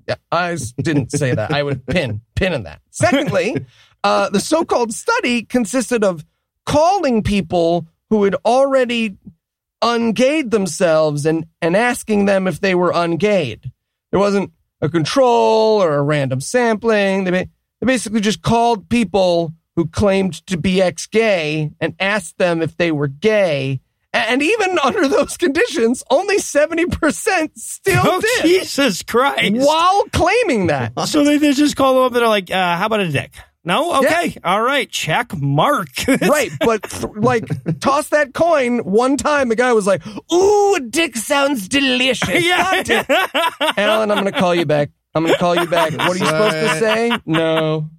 [0.07, 1.51] Yeah, I didn't say that.
[1.53, 2.81] I would pin pin in that.
[2.89, 3.65] Secondly,
[4.03, 6.25] uh, the so-called study consisted of
[6.65, 9.17] calling people who had already
[9.83, 13.71] ungayed themselves and and asking them if they were ungayed.
[14.11, 17.23] There wasn't a control or a random sampling.
[17.23, 22.77] They they basically just called people who claimed to be ex-gay and asked them if
[22.77, 23.81] they were gay.
[24.13, 29.55] And even under those conditions, only 70% still Oh, did Jesus Christ.
[29.55, 30.93] while claiming that.
[31.07, 33.33] So they, they just call them up and they're like, uh, how about a dick?
[33.63, 33.99] No?
[33.99, 34.37] Okay.
[34.43, 34.87] All right.
[34.89, 35.87] Check mark.
[36.21, 37.45] right, but th- like
[37.79, 39.49] toss that coin one time.
[39.49, 40.01] The guy was like,
[40.33, 43.03] "Ooh, a dick sounds delicious." Yeah.
[43.77, 44.89] Alan, I'm going to call you back.
[45.13, 45.91] I'm going to call you back.
[45.91, 47.11] What are you supposed to say?
[47.27, 47.89] No.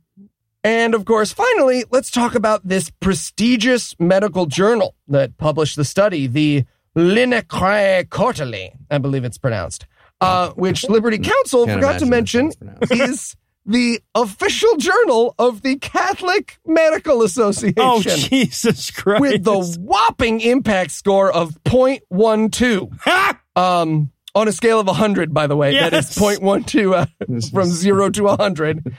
[0.64, 6.26] And of course, finally, let's talk about this prestigious medical journal that published the study,
[6.28, 6.64] the
[6.96, 9.86] Linacre Quarterly, I believe it's pronounced,
[10.20, 12.52] uh, which Liberty Counsel forgot to mention
[12.90, 13.34] is
[13.66, 17.74] the official journal of the Catholic Medical Association.
[17.78, 19.20] Oh, Jesus Christ.
[19.20, 23.38] with the whopping impact score of 0.12.
[23.54, 26.38] Um, on a scale of 100, by the way, that is Yes.
[26.38, 28.96] 0.12 uh, from 0 to 100.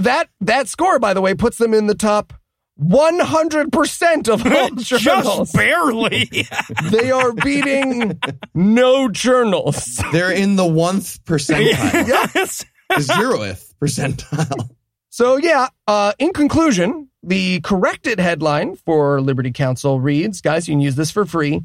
[0.00, 2.32] that, that score, by the way, puts them in the top
[2.80, 5.52] 100% of all journals.
[5.52, 6.30] Just barely.
[6.90, 8.18] They are beating
[8.54, 10.00] no journals.
[10.10, 12.64] They're in the one percentile, yes.
[12.88, 14.70] the zeroth percentile.
[15.10, 20.80] So yeah, uh, in conclusion, the corrected headline for Liberty Counsel reads, guys, you can
[20.80, 21.60] use this for free.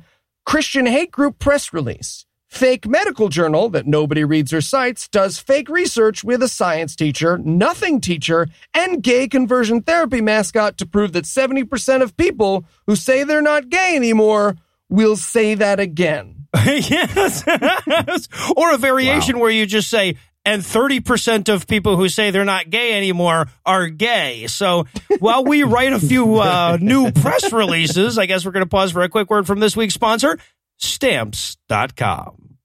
[0.45, 2.25] Christian hate group press release.
[2.49, 7.37] Fake medical journal that nobody reads or cites does fake research with a science teacher,
[7.37, 13.23] nothing teacher, and gay conversion therapy mascot to prove that 70% of people who say
[13.23, 14.55] they're not gay anymore
[14.89, 16.47] will say that again.
[16.65, 17.43] yes.
[18.55, 20.15] or a variation where you just say,
[20.47, 24.47] and 30% of people who say they're not gay anymore are gay.
[24.47, 24.87] So
[25.19, 28.93] while we write a few uh, new press releases, I guess we're going to pause
[28.93, 30.39] for a quick word from this week's sponsor,
[30.77, 32.57] stamps.com.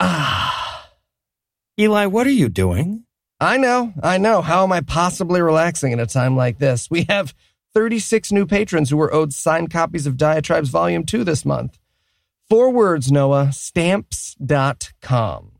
[0.00, 0.90] Ah.
[1.78, 3.04] Eli, what are you doing?
[3.40, 4.42] I know, I know.
[4.42, 6.88] How am I possibly relaxing at a time like this?
[6.90, 7.34] We have
[7.74, 11.78] 36 new patrons who were owed signed copies of Diatribes Volume 2 this month.
[12.48, 15.50] Four words, Noah, stamps.com.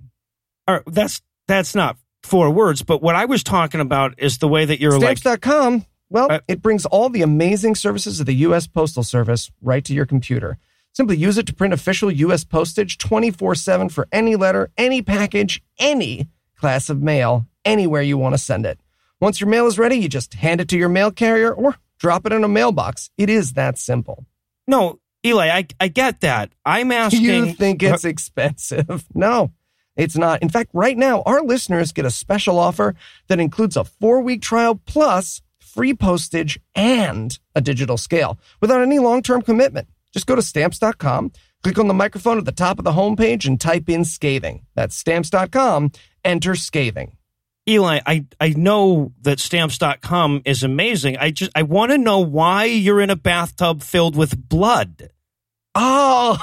[0.66, 4.48] All right, that's that's not four words, but what I was talking about is the
[4.48, 8.34] way that you're like Stamps.com, well, Uh, it brings all the amazing services of the
[8.37, 8.66] U.S.
[8.66, 10.58] Postal Service right to your computer.
[10.94, 12.44] Simply use it to print official U.S.
[12.44, 18.35] postage 24 7 for any letter, any package, any class of mail, anywhere you want
[18.35, 18.78] to send it.
[19.20, 22.26] Once your mail is ready, you just hand it to your mail carrier or drop
[22.26, 23.11] it in a mailbox.
[23.18, 24.24] It is that simple.
[24.68, 26.52] No, Eli, I I get that.
[26.64, 29.04] I'm asking You think it's expensive?
[29.14, 29.50] No,
[29.96, 30.42] it's not.
[30.42, 32.94] In fact, right now, our listeners get a special offer
[33.26, 39.00] that includes a four week trial plus free postage and a digital scale without any
[39.00, 39.88] long term commitment.
[40.14, 43.61] Just go to stamps.com, click on the microphone at the top of the homepage, and
[43.61, 44.64] type in scathing.
[44.74, 45.90] That's stamps.com,
[46.24, 47.18] enter scathing.
[47.68, 51.16] Eli, I, I know that stamps.com is amazing.
[51.18, 55.11] I just I want to know why you're in a bathtub filled with blood.
[55.74, 56.37] Oh,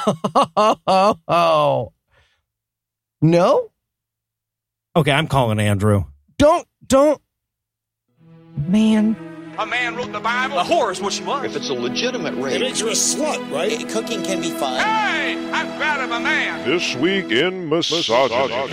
[3.22, 3.72] no,
[4.94, 6.04] Okay, I'm calling Andrew.
[6.38, 7.22] don't, don't.
[8.68, 9.16] Man,
[9.60, 10.60] A man wrote the Bible.
[10.60, 11.44] A whore is what she was.
[11.44, 13.72] If it's a legitimate rape, It makes you a slut, right?
[13.74, 14.80] Eh, cooking can be fun.
[14.80, 16.68] Hey, I'm proud of a man.
[16.68, 18.72] This week in misogyny.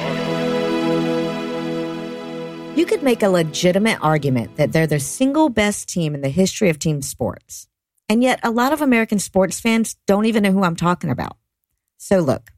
[2.79, 6.69] You could make a legitimate argument that they're the single best team in the history
[6.69, 7.67] of team sports.
[8.09, 11.37] And yet, a lot of American sports fans don't even know who I'm talking about.
[11.97, 12.53] So, look,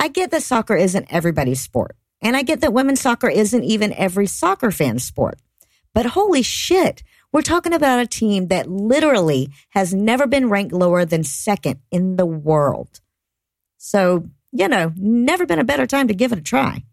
[0.00, 1.94] I get that soccer isn't everybody's sport.
[2.20, 5.38] And I get that women's soccer isn't even every soccer fan's sport.
[5.94, 11.06] But holy shit, We're talking about a team that literally has never been ranked lower
[11.06, 13.00] than second in the world.
[13.78, 16.84] So, you know, never been a better time to give it a try.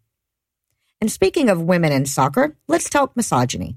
[1.02, 3.76] And speaking of women in soccer, let's talk misogyny.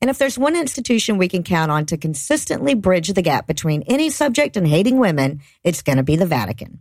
[0.00, 3.82] And if there's one institution we can count on to consistently bridge the gap between
[3.82, 6.80] any subject and hating women, it's going to be the Vatican.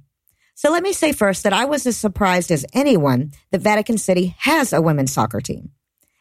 [0.55, 4.35] So let me say first that I was as surprised as anyone that Vatican City
[4.39, 5.71] has a women's soccer team.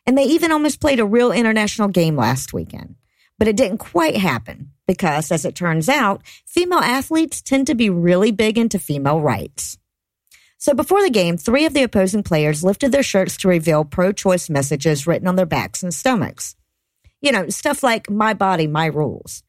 [0.09, 2.94] And they even almost played a real international game last weekend.
[3.38, 7.90] But it didn't quite happen because, as it turns out, female athletes tend to be
[7.90, 9.77] really big into female rights.
[10.57, 14.12] So before the game, three of the opposing players lifted their shirts to reveal pro
[14.12, 16.57] choice messages written on their backs and stomachs.
[17.21, 19.42] You know, stuff like my body, my rules.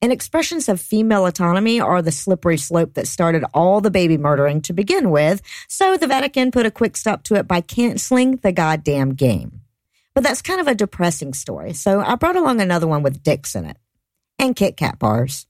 [0.00, 4.62] And expressions of female autonomy are the slippery slope that started all the baby murdering
[4.62, 8.52] to begin with, so the Vatican put a quick stop to it by canceling the
[8.52, 9.63] goddamn game.
[10.14, 13.54] But that's kind of a depressing story, so I brought along another one with dicks
[13.54, 13.76] in it.
[14.38, 15.46] And Kit Kat bars.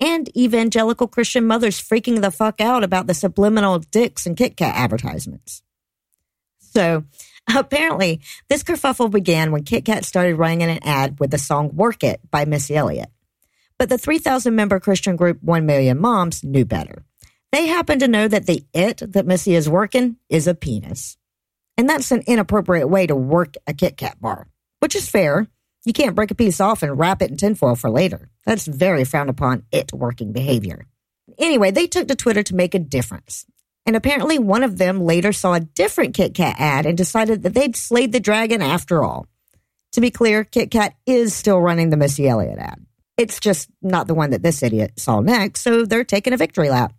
[0.00, 4.74] And evangelical Christian mothers freaking the fuck out about the subliminal dicks and Kit Kat
[4.74, 5.62] advertisements.
[6.58, 7.04] So,
[7.56, 12.02] apparently, this kerfuffle began when Kit Kat started running an ad with the song Work
[12.02, 13.10] It by Missy Elliott.
[13.78, 17.04] But the 3,000 member Christian group 1 Million Moms knew better.
[17.52, 21.16] They happen to know that the it that Missy is working is a penis.
[21.76, 24.48] And that's an inappropriate way to work a Kit Kat bar,
[24.80, 25.48] which is fair.
[25.84, 28.30] You can't break a piece off and wrap it in tinfoil for later.
[28.46, 30.86] That's very frowned upon it working behavior.
[31.38, 33.44] Anyway, they took to Twitter to make a difference.
[33.86, 37.54] And apparently, one of them later saw a different Kit Kat ad and decided that
[37.54, 39.26] they'd slayed the dragon after all.
[39.92, 42.84] To be clear, Kit Kat is still running the Missy Elliott ad.
[43.16, 46.70] It's just not the one that this idiot saw next, so they're taking a victory
[46.70, 46.94] lap.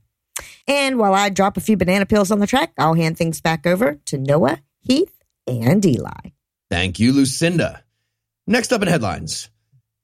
[0.67, 3.67] And while I drop a few banana peels on the track, I'll hand things back
[3.67, 5.11] over to Noah, Heath,
[5.47, 6.31] and Eli.
[6.69, 7.83] Thank you, Lucinda.
[8.47, 9.49] Next up in headlines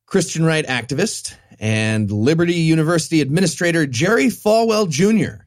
[0.05, 5.43] Christian right activist and Liberty University administrator Jerry Falwell Jr.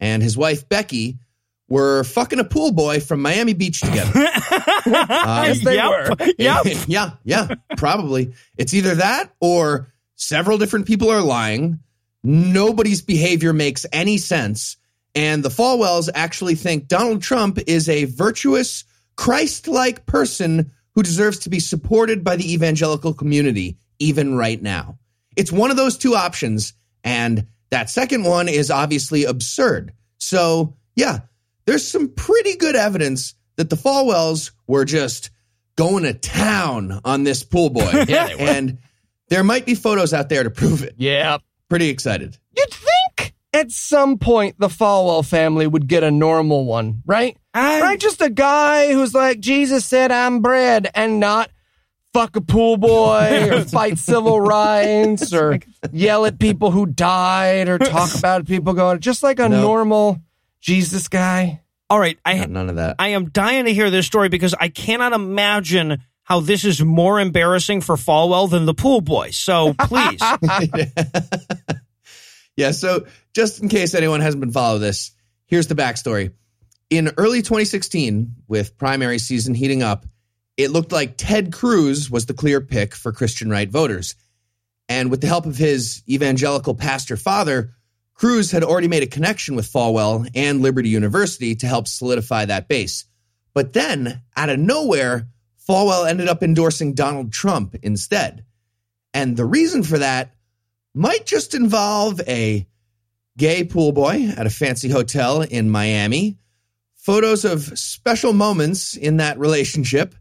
[0.00, 1.18] and his wife Becky
[1.68, 4.12] were fucking a pool boy from Miami Beach together.
[4.88, 5.90] Uh, Yes, they Yep.
[5.90, 6.26] were.
[6.38, 6.64] Yep.
[6.86, 8.34] yeah, yeah, probably.
[8.56, 11.80] It's either that or several different people are lying.
[12.22, 14.76] Nobody's behavior makes any sense.
[15.16, 18.84] And the Falwells actually think Donald Trump is a virtuous,
[19.16, 24.98] Christ like person who deserves to be supported by the evangelical community, even right now.
[25.34, 26.74] It's one of those two options.
[27.02, 29.92] And that second one is obviously absurd.
[30.18, 31.20] So, yeah,
[31.64, 35.30] there's some pretty good evidence that the Falwells were just
[35.76, 37.90] going to town on this pool boy.
[38.08, 38.40] Yeah, they were.
[38.42, 38.78] And
[39.28, 40.94] there might be photos out there to prove it.
[40.98, 41.38] Yeah.
[41.68, 42.36] Pretty excited.
[42.56, 42.95] You'd think
[43.56, 47.36] at some point the Falwell family would get a normal one, right?
[47.54, 47.98] right?
[47.98, 51.50] Just a guy who's like, Jesus said, I'm bread, and not
[52.12, 55.58] fuck a pool boy or fight civil rights or
[55.92, 59.60] yell at people who died or talk about people going, just like a No.
[59.60, 60.18] normal
[60.60, 61.62] Jesus guy.
[61.88, 62.96] All right, I had none of that.
[62.98, 67.20] I am dying to hear this story because I cannot imagine how this is more
[67.20, 69.30] embarrassing for Falwell than the pool boy.
[69.30, 70.20] So please,
[72.56, 75.12] Yeah, so just in case anyone hasn't been following this,
[75.44, 76.32] here's the backstory.
[76.88, 80.06] In early 2016, with primary season heating up,
[80.56, 84.14] it looked like Ted Cruz was the clear pick for Christian right voters.
[84.88, 87.74] And with the help of his evangelical pastor father,
[88.14, 92.68] Cruz had already made a connection with Falwell and Liberty University to help solidify that
[92.68, 93.04] base.
[93.52, 95.28] But then, out of nowhere,
[95.68, 98.46] Falwell ended up endorsing Donald Trump instead.
[99.12, 100.32] And the reason for that
[100.94, 102.66] might just involve a
[103.36, 106.38] gay pool boy at a fancy hotel in Miami,
[106.96, 110.14] photos of special moments in that relationship,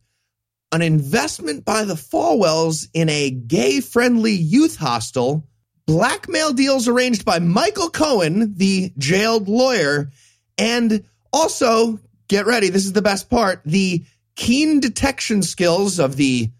[0.71, 5.47] an investment by the Falwells in a gay friendly youth hostel,
[5.85, 10.11] blackmail deals arranged by Michael Cohen, the jailed lawyer,
[10.57, 16.51] and also, get ready, this is the best part the keen detection skills of the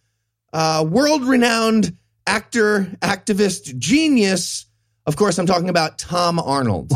[0.53, 4.65] uh, world renowned actor, activist, genius.
[5.05, 6.91] Of course, I'm talking about Tom Arnold.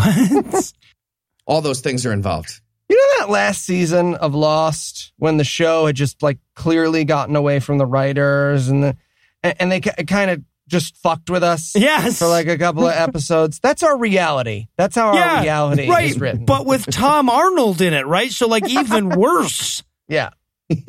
[1.45, 2.61] All those things are involved.
[2.89, 7.35] You know that last season of Lost when the show had just like clearly gotten
[7.35, 8.97] away from the writers and the,
[9.43, 12.19] and and they kind of just fucked with us Yes.
[12.19, 13.59] for like a couple of episodes.
[13.59, 14.67] That's our reality.
[14.77, 16.45] That's how our reality right, is written.
[16.45, 18.31] but with Tom Arnold in it, right?
[18.31, 19.83] So like even worse.
[20.07, 20.29] yeah.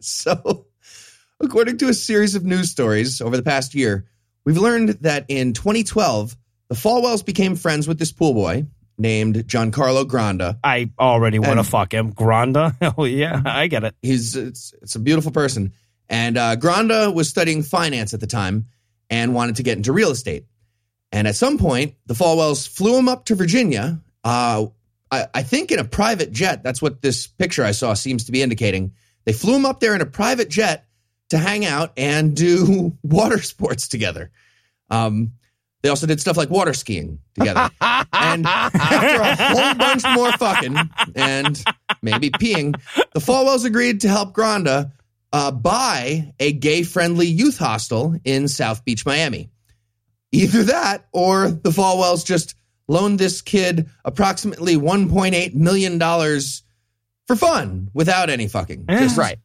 [0.00, 0.66] So,
[1.40, 4.06] according to a series of news stories over the past year,
[4.44, 6.36] we've learned that in 2012,
[6.68, 8.66] the Falwells became friends with this pool boy
[8.98, 10.58] named Giancarlo Granda.
[10.62, 12.12] I already want to fuck him.
[12.12, 12.74] Granda?
[12.98, 13.94] Oh yeah, I get it.
[14.02, 15.72] He's it's, it's a beautiful person.
[16.08, 18.66] And uh, Granda was studying finance at the time
[19.10, 20.46] and wanted to get into real estate.
[21.12, 24.00] And at some point, the Falwells flew him up to Virginia.
[24.24, 24.66] Uh,
[25.10, 26.62] I, I think in a private jet.
[26.62, 28.92] That's what this picture I saw seems to be indicating.
[29.24, 30.86] They flew him up there in a private jet
[31.30, 34.30] to hang out and do water sports together.
[34.90, 35.32] Um,
[35.82, 37.70] they also did stuff like water skiing together.
[37.80, 40.76] and after a whole bunch more fucking
[41.14, 41.62] and
[42.02, 42.74] maybe peeing,
[43.14, 44.92] the Falwells agreed to help Granda
[45.32, 49.50] uh, buy a gay friendly youth hostel in South Beach, Miami.
[50.32, 52.54] Either that or the Falwells just
[52.88, 56.00] loaned this kid approximately $1.8 million
[57.26, 58.86] for fun without any fucking.
[58.88, 59.38] Just right.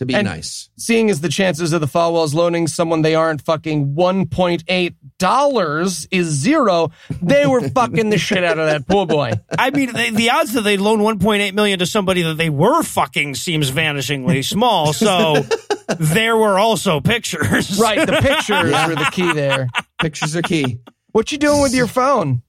[0.00, 0.70] To be And nice.
[0.78, 6.90] Seeing as the chances of the Falwells loaning someone they aren't fucking $1.8 is zero,
[7.20, 9.32] they were fucking the shit out of that poor boy.
[9.58, 12.82] I mean, the, the odds that they loan 1.8 million to somebody that they were
[12.82, 14.94] fucking seems vanishingly small.
[14.94, 15.44] So
[15.98, 17.78] there were also pictures.
[17.78, 19.68] Right, the pictures were the key there.
[20.00, 20.78] Pictures are key.
[21.12, 22.40] What you doing with your phone?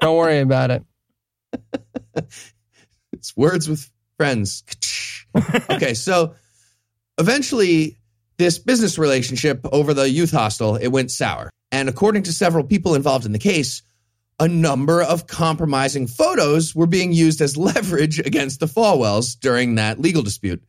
[0.00, 0.82] Don't worry about it.
[3.12, 3.90] It's words with
[4.20, 4.64] friends.
[5.70, 6.34] okay, so
[7.16, 7.96] eventually
[8.36, 11.48] this business relationship over the youth hostel, it went sour.
[11.72, 13.80] And according to several people involved in the case,
[14.38, 19.98] a number of compromising photos were being used as leverage against the Falwells during that
[19.98, 20.62] legal dispute.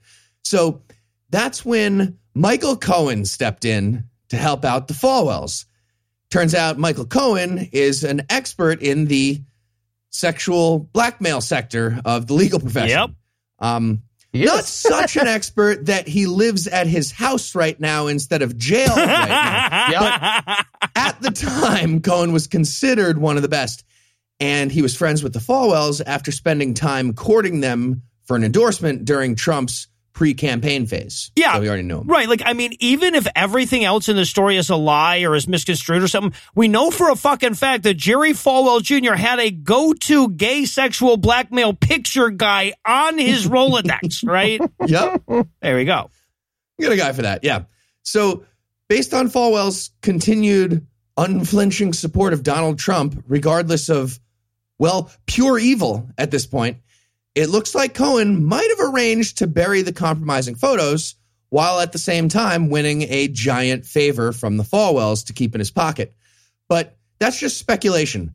[0.45, 0.82] So
[1.30, 5.66] that's when Michael Cohen stepped in to help out the Falwells.
[6.30, 9.41] Turns out Michael Cohen is an expert in the
[10.10, 12.97] sexual blackmail sector of the legal profession.
[12.97, 13.10] Yep.
[13.62, 14.01] Um,
[14.34, 18.95] not such an expert that he lives at his house right now instead of jail
[18.95, 20.41] right now.
[20.45, 23.84] But at the time, Cohen was considered one of the best.
[24.39, 29.05] And he was friends with the Falwells after spending time courting them for an endorsement
[29.05, 31.32] during Trump's pre campaign phase.
[31.36, 31.53] Yeah.
[31.53, 32.07] So we already knew him.
[32.07, 32.28] Right.
[32.28, 35.47] Like, I mean, even if everything else in the story is a lie or is
[35.47, 39.14] misconstrued or something, we know for a fucking fact that Jerry Falwell Jr.
[39.14, 44.62] had a go to gay sexual blackmail picture guy on his Rolodex, right?
[44.86, 45.24] Yep.
[45.62, 46.09] There we go.
[46.78, 47.43] You got a guy for that.
[47.43, 47.64] Yeah.
[48.03, 48.45] So,
[48.88, 50.86] based on Falwell's continued
[51.18, 54.20] unflinching support of Donald Trump, regardless of,
[54.80, 56.78] well, pure evil at this point,
[57.36, 61.16] it looks like Cohen might have arranged to bury the compromising photos
[61.50, 65.60] while at the same time winning a giant favor from the Falwells to keep in
[65.60, 66.16] his pocket.
[66.68, 68.34] But that's just speculation.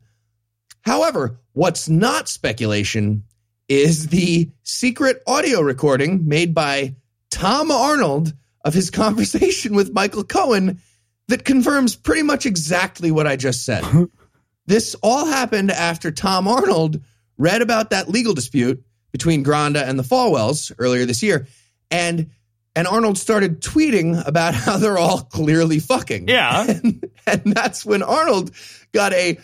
[0.81, 3.23] However, what's not speculation
[3.67, 6.95] is the secret audio recording made by
[7.29, 8.33] Tom Arnold
[8.63, 10.81] of his conversation with Michael Cohen
[11.27, 13.83] that confirms pretty much exactly what I just said.
[14.65, 17.01] this all happened after Tom Arnold
[17.37, 21.47] read about that legal dispute between Granda and the Falwells earlier this year.
[21.91, 22.31] And
[22.75, 26.27] and Arnold started tweeting about how they're all clearly fucking.
[26.27, 26.65] Yeah.
[26.83, 28.51] And, and that's when Arnold
[28.93, 29.37] got a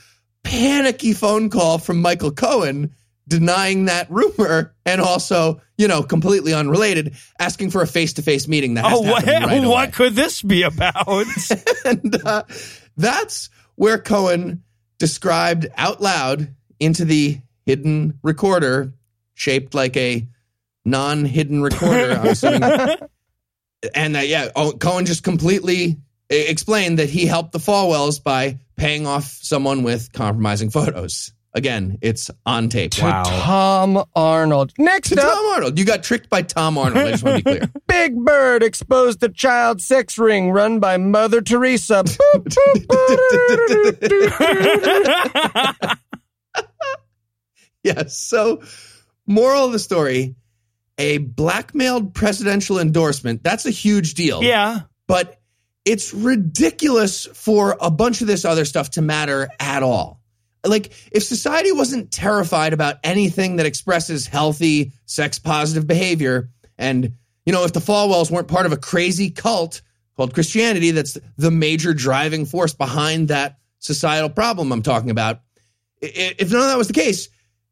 [0.43, 2.93] panicky phone call from Michael Cohen
[3.28, 8.86] denying that rumor and also, you know, completely unrelated, asking for a face-to-face meeting that
[8.86, 11.07] has Oh, to what, right what could this be about?
[11.86, 12.43] and uh,
[12.97, 14.64] that's where Cohen
[14.99, 18.93] described out loud into the hidden recorder
[19.34, 20.27] shaped like a
[20.86, 22.13] non-hidden recorder.
[22.13, 22.63] I'm assuming.
[23.95, 25.97] and uh, yeah, oh, Cohen just completely
[26.31, 31.31] e- explained that he helped the Falwells by paying off someone with compromising photos.
[31.55, 32.93] Again, it's on tape.
[32.93, 34.73] To Tom Arnold.
[34.79, 35.77] Next To up, Tom Arnold.
[35.77, 37.05] You got tricked by Tom Arnold.
[37.05, 37.71] I just want to be clear.
[37.88, 42.03] Big Bird exposed the child sex ring run by Mother Teresa.
[47.84, 48.17] yes.
[48.17, 48.63] So,
[49.26, 50.36] moral of the story
[50.97, 54.43] a blackmailed presidential endorsement, that's a huge deal.
[54.43, 54.82] yeah.
[55.07, 55.39] But
[55.86, 60.21] it's ridiculous for a bunch of this other stuff to matter at all.
[60.65, 67.13] Like, if society wasn't terrified about anything that expresses healthy, sex positive behavior, and,
[67.45, 69.82] you know, if the Falwells weren't part of a crazy cult
[70.15, 75.41] called Christianity that's the major driving force behind that societal problem I'm talking about,
[76.01, 77.28] if none of that was the case,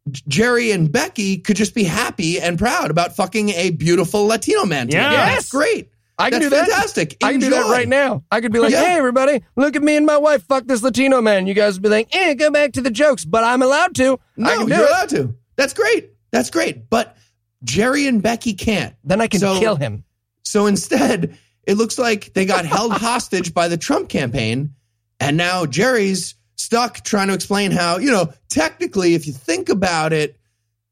[0.10, 4.88] Jerry and Becky could just be happy and proud about fucking a beautiful Latino man.
[4.88, 5.16] together.
[5.16, 5.34] Yes.
[5.36, 5.90] That's great.
[6.18, 6.68] I can That's do that.
[6.68, 7.18] fantastic.
[7.24, 8.24] I can do that right now.
[8.32, 8.84] I could be like, Yeah.
[8.84, 10.44] hey, everybody, look at me and my wife.
[10.48, 11.48] Fuck this Latino man.
[11.48, 14.20] You guys would be like, eh, go back to the jokes, but I'm allowed to.
[14.38, 14.90] No, I can do you're it.
[14.90, 15.36] allowed to.
[15.56, 16.12] That's great.
[16.32, 16.90] That's great.
[16.90, 17.16] But
[17.64, 18.96] Jerry and Becky can't.
[19.04, 20.04] Then I can So- kill him.
[20.44, 24.74] So instead, it looks like they got held hostage by the Trump campaign.
[25.20, 30.14] And now Jerry's stuck trying to explain how, you know, technically, if you think about
[30.14, 30.38] it,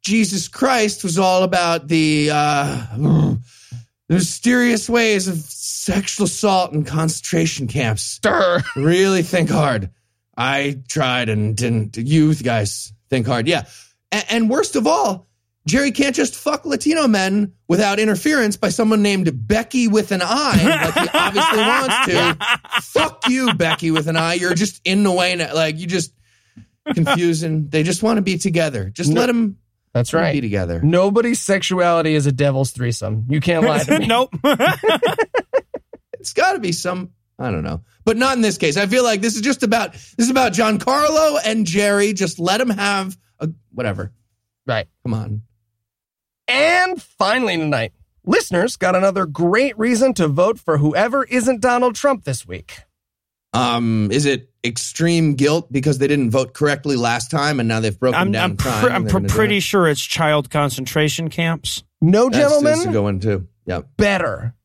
[0.01, 3.39] Jesus Christ was all about the uh, the
[4.09, 8.03] mysterious ways of sexual assault in concentration camps.
[8.03, 8.61] Stir.
[8.75, 9.91] Really think hard.
[10.35, 11.97] I tried and didn't.
[11.97, 13.47] You guys think hard.
[13.47, 13.65] Yeah.
[14.11, 15.28] And, and worst of all,
[15.69, 20.63] Jerry can't just fuck Latino men without interference by someone named Becky with an I,
[20.63, 22.37] like he obviously wants to.
[22.81, 24.33] Fuck you, Becky with an I.
[24.33, 25.35] You're just in the way.
[25.35, 25.53] now.
[25.53, 26.13] Like you just
[26.93, 27.69] confusing.
[27.69, 28.89] They just want to be together.
[28.89, 29.21] Just No.
[29.21, 29.57] let them.
[29.93, 30.33] That's right.
[30.33, 30.81] be together.
[30.83, 33.25] Nobody's sexuality is a devil's threesome.
[33.29, 34.07] You can't lie to me.
[34.07, 34.33] nope.
[36.19, 37.11] It's got to be some.
[37.39, 38.75] I don't know, but not in this case.
[38.75, 42.11] I feel like this is just about this is about Giancarlo and Jerry.
[42.11, 44.11] Just let them have a whatever.
[44.67, 44.87] Right.
[45.03, 45.43] Come on.
[46.49, 47.93] And finally tonight,
[48.25, 52.79] listeners got another great reason to vote for whoever isn't Donald Trump this week.
[53.53, 57.97] Um, is it extreme guilt because they didn't vote correctly last time and now they've
[57.97, 59.63] broken I'm, down I'm, pr- I'm pr- pretty it?
[59.63, 61.83] sure it's child concentration camps.
[62.01, 63.47] No, That's, gentlemen, that's a good one too.
[63.97, 64.55] Better.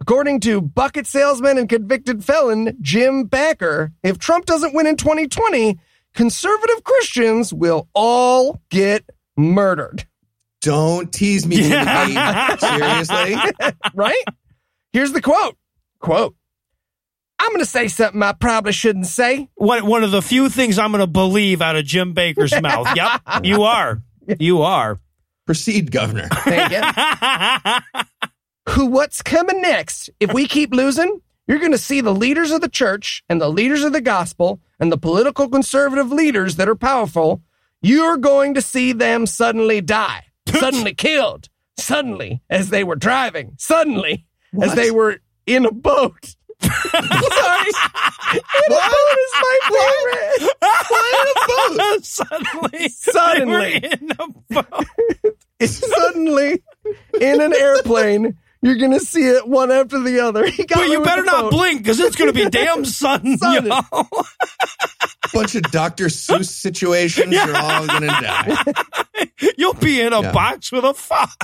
[0.00, 5.78] According to bucket salesman and convicted felon Jim Bakker, if Trump doesn't win in 2020,
[6.14, 10.06] conservative Christians will all get murdered.
[10.64, 11.56] Don't tease me.
[11.56, 12.14] Timothy.
[12.58, 13.36] Seriously.
[13.94, 14.24] right?
[14.92, 15.56] Here's the quote.
[16.00, 16.34] Quote.
[17.38, 19.50] I'm going to say something I probably shouldn't say.
[19.56, 22.88] One, one of the few things I'm going to believe out of Jim Bakker's mouth.
[22.96, 24.02] Yep, you are.
[24.38, 24.98] You are.
[25.44, 26.28] Proceed, Governor.
[26.46, 28.12] There you.
[28.70, 30.08] Who what's coming next?
[30.18, 33.50] If we keep losing, you're going to see the leaders of the church and the
[33.50, 37.42] leaders of the gospel and the political conservative leaders that are powerful,
[37.82, 44.26] you're going to see them suddenly die, suddenly killed, suddenly as they were driving, suddenly
[44.60, 46.34] as they were in a boat.
[46.60, 47.70] Sorry.
[48.32, 50.50] In a boat is my favorite.
[52.04, 53.78] Suddenly, Suddenly.
[53.80, 54.26] they were in a
[54.62, 54.86] boat.
[55.68, 56.62] suddenly
[57.20, 58.36] in an airplane.
[58.64, 60.46] You're gonna see it one after the other.
[60.50, 63.36] He got But you better not blink because it's going to be damn sudden.
[63.36, 63.66] Sudden.
[63.70, 64.06] yo.
[65.34, 66.06] Bunch of Dr.
[66.06, 67.32] Seuss situations.
[67.32, 68.56] You're all gonna die.
[69.58, 70.32] You'll be in a Yeah.
[70.32, 71.34] box with a fox.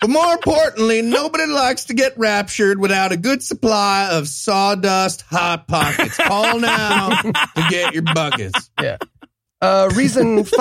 [0.00, 5.66] But more importantly, nobody likes to get raptured without a good supply of sawdust hot
[5.66, 6.16] pockets.
[6.18, 8.70] Call now to get your buckets.
[8.80, 8.98] Yeah.
[9.60, 10.44] Uh, reason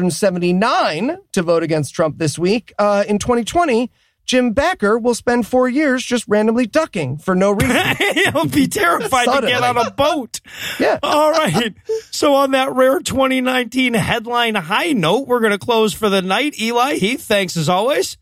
[0.00, 2.72] 542,679 to vote against Trump this week.
[2.78, 3.90] Uh, in 2020,
[4.24, 7.96] Jim Bakker will spend four years just randomly ducking for no reason.
[8.32, 9.52] He'll be terrified to Suddenly.
[9.52, 10.40] get on a boat.
[10.78, 10.98] Yeah.
[11.02, 11.74] All right.
[12.10, 16.58] So on that rare 2019 headline high note, we're going to close for the night.
[16.60, 18.16] Eli Heath, thanks as always.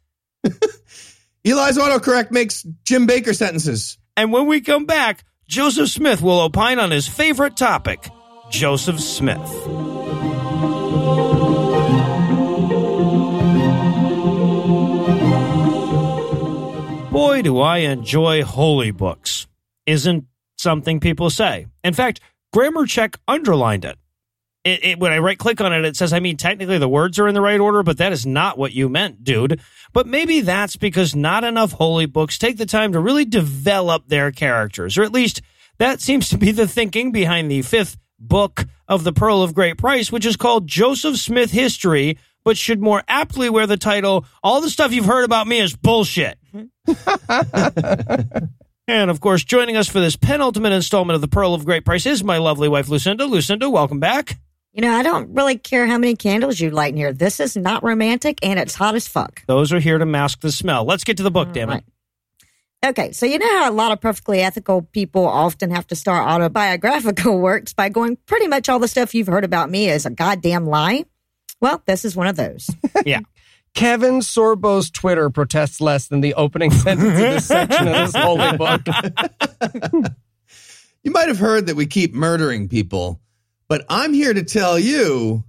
[0.44, 3.96] Eli's autocorrect makes Jim Bakker sentences.
[4.16, 8.08] And when we come back, Joseph Smith will opine on his favorite topic,
[8.50, 9.38] Joseph Smith.
[17.12, 19.46] Boy, do I enjoy holy books.
[19.86, 20.26] Isn't
[20.56, 21.66] something people say.
[21.84, 22.20] In fact,
[22.52, 23.98] Grammar Check underlined it.
[24.64, 24.98] It, it.
[24.98, 27.34] When I right click on it, it says, I mean, technically the words are in
[27.34, 29.60] the right order, but that is not what you meant, dude.
[29.92, 34.32] But maybe that's because not enough holy books take the time to really develop their
[34.32, 35.42] characters, or at least
[35.78, 39.78] that seems to be the thinking behind the fifth book of the Pearl of Great
[39.78, 44.60] Price, which is called Joseph Smith History, but should more aptly wear the title, All
[44.60, 46.38] the Stuff You've Heard About Me is Bullshit.
[48.88, 52.06] and of course, joining us for this penultimate installment of the Pearl of Great Price
[52.06, 53.26] is my lovely wife, Lucinda.
[53.26, 54.38] Lucinda, welcome back.
[54.72, 57.12] You know, I don't really care how many candles you light in here.
[57.12, 59.42] This is not romantic and it's hot as fuck.
[59.46, 60.84] Those are here to mask the smell.
[60.84, 61.84] Let's get to the book, damn it.
[62.82, 62.90] Right.
[62.90, 66.26] Okay, so you know how a lot of perfectly ethical people often have to start
[66.28, 70.10] autobiographical works by going, pretty much all the stuff you've heard about me is a
[70.10, 71.04] goddamn lie?
[71.60, 72.70] Well, this is one of those.
[73.04, 73.20] Yeah.
[73.74, 78.56] Kevin Sorbo's Twitter protests less than the opening sentence of this section of this holy
[78.56, 78.80] book.
[81.04, 83.20] You might have heard that we keep murdering people,
[83.68, 85.44] but I'm here to tell you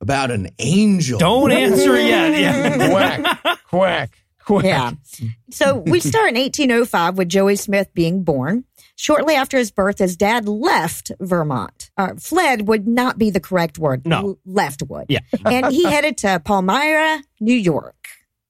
[0.00, 1.18] about an angel.
[1.18, 2.38] Don't answer yet.
[2.38, 2.88] Yeah.
[3.22, 4.18] Quack, quack,
[4.50, 4.64] quack.
[4.64, 5.28] Yeah.
[5.50, 8.64] So we start in 1805 with Joey Smith being born.
[8.96, 11.90] Shortly after his birth, his dad left Vermont.
[11.96, 14.06] Uh, fled would not be the correct word.
[14.06, 14.38] No.
[14.44, 15.06] Left would.
[15.08, 15.20] Yeah.
[15.46, 17.96] and he headed to Palmyra, New York.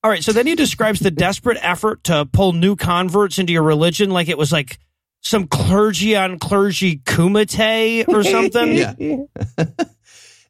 [0.03, 0.24] All right.
[0.24, 4.28] So then he describes the desperate effort to pull new converts into your religion like
[4.28, 4.78] it was like
[5.20, 8.70] some clergy on clergy kumite or something.
[8.98, 9.64] Yeah.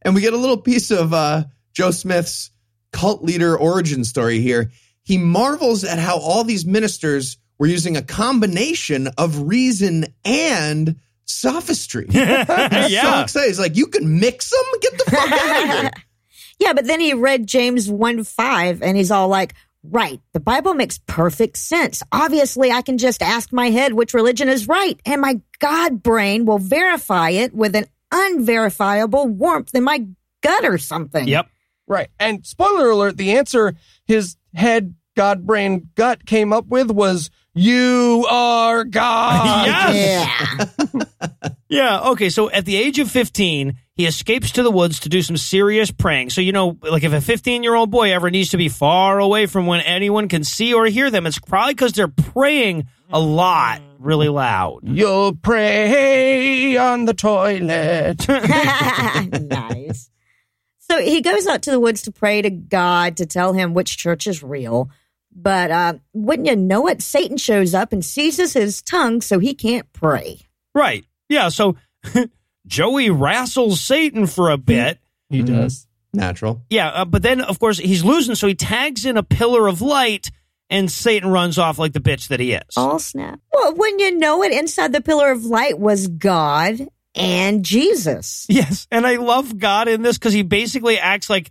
[0.03, 1.44] and we get a little piece of uh,
[1.74, 2.51] Joe Smith's
[2.92, 4.70] cult leader origin story here.
[5.11, 10.94] He marvels at how all these ministers were using a combination of reason and
[11.24, 12.06] sophistry.
[12.11, 13.22] He's so Yeah.
[13.24, 13.48] excited.
[13.48, 14.80] He's like, you can mix them?
[14.80, 15.90] Get the fuck out of here.
[16.61, 20.74] Yeah, but then he read James 1 5 and he's all like, right, the Bible
[20.74, 22.02] makes perfect sense.
[22.12, 26.44] Obviously, I can just ask my head which religion is right, and my God brain
[26.44, 30.06] will verify it with an unverifiable warmth in my
[30.42, 31.26] gut or something.
[31.26, 31.48] Yep.
[31.86, 32.08] Right.
[32.18, 38.26] And spoiler alert, the answer his head, God, brain, gut came up with was, You
[38.30, 39.66] are God.
[39.66, 40.74] Yes.
[40.94, 41.02] Yeah.
[41.68, 42.00] Yeah.
[42.12, 42.30] Okay.
[42.30, 45.90] So at the age of 15, he escapes to the woods to do some serious
[45.90, 46.30] praying.
[46.30, 49.20] So, you know, like if a 15 year old boy ever needs to be far
[49.20, 53.20] away from when anyone can see or hear them, it's probably because they're praying a
[53.20, 54.80] lot really loud.
[54.84, 58.26] You'll pray on the toilet.
[59.50, 60.10] nice.
[60.78, 63.96] So he goes out to the woods to pray to God to tell him which
[63.96, 64.90] church is real.
[65.32, 67.02] But uh, wouldn't you know it?
[67.02, 70.40] Satan shows up and seizes his tongue so he can't pray.
[70.74, 71.04] Right.
[71.28, 71.48] Yeah.
[71.48, 71.76] So
[72.66, 74.98] Joey wrestles Satan for a bit.
[75.28, 75.86] he does.
[76.12, 76.60] Natural.
[76.68, 76.88] Yeah.
[76.88, 78.34] Uh, but then, of course, he's losing.
[78.34, 80.30] So he tags in a pillar of light
[80.68, 82.76] and Satan runs off like the bitch that he is.
[82.76, 83.40] All snap.
[83.52, 84.52] Well, wouldn't you know it?
[84.52, 88.46] Inside the pillar of light was God and Jesus.
[88.48, 91.50] Yes, and I love God in this because he basically acts like,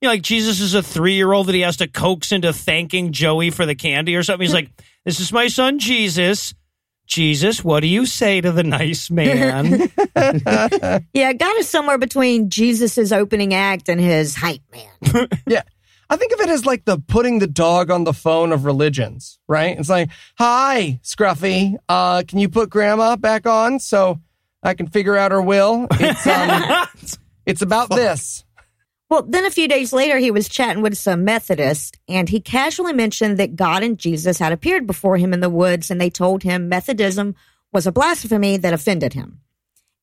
[0.00, 2.52] you know, like Jesus is a three year old that he has to coax into
[2.52, 4.46] thanking Joey for the candy or something.
[4.46, 4.70] He's like,
[5.04, 6.54] "This is my son Jesus.
[7.06, 9.90] Jesus, what do you say to the nice man?"
[11.14, 15.28] Yeah, God is somewhere between Jesus' opening act and his hype man.
[15.46, 15.62] Yeah.
[16.08, 19.40] I think of it as like the putting the dog on the phone of religions,
[19.48, 19.76] right?
[19.76, 24.20] It's like, hi, Scruffy, uh, can you put grandma back on so
[24.62, 25.88] I can figure out her will?
[25.92, 26.86] It's, um,
[27.46, 28.44] it's about this.
[29.08, 32.92] Well, then a few days later, he was chatting with some Methodists, and he casually
[32.92, 36.42] mentioned that God and Jesus had appeared before him in the woods, and they told
[36.42, 37.36] him Methodism
[37.72, 39.40] was a blasphemy that offended him.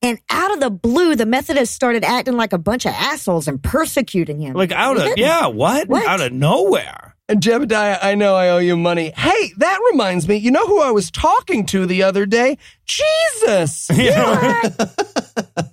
[0.01, 3.62] And out of the blue, the Methodists started acting like a bunch of assholes and
[3.62, 4.54] persecuting him.
[4.54, 5.88] like out of yeah, what?
[5.88, 6.06] What?
[6.06, 7.16] Out of nowhere.
[7.30, 9.14] And Jebediah, I know I owe you money.
[9.16, 12.58] Hey, that reminds me, you know who I was talking to the other day?
[12.86, 13.89] Jesus.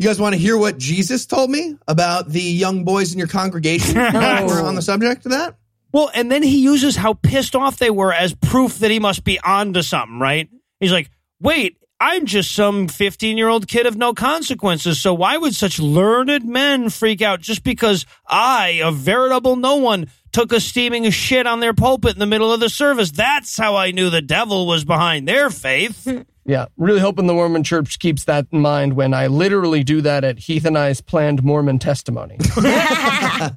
[0.00, 3.26] You guys want to hear what Jesus told me about the young boys in your
[3.26, 3.96] congregation?
[4.12, 4.46] No.
[4.46, 5.56] We're on the subject of that.
[5.92, 9.24] Well, and then he uses how pissed off they were as proof that he must
[9.24, 10.48] be onto something, right?
[10.78, 15.00] He's like, wait, I'm just some 15 year old kid of no consequences.
[15.00, 20.08] So why would such learned men freak out just because I, a veritable no one,
[20.32, 23.10] took a steaming shit on their pulpit in the middle of the service?
[23.10, 26.24] That's how I knew the devil was behind their faith.
[26.44, 30.24] Yeah, really hoping the Mormon church keeps that in mind when I literally do that
[30.24, 32.38] at Heath and I's planned Mormon testimony.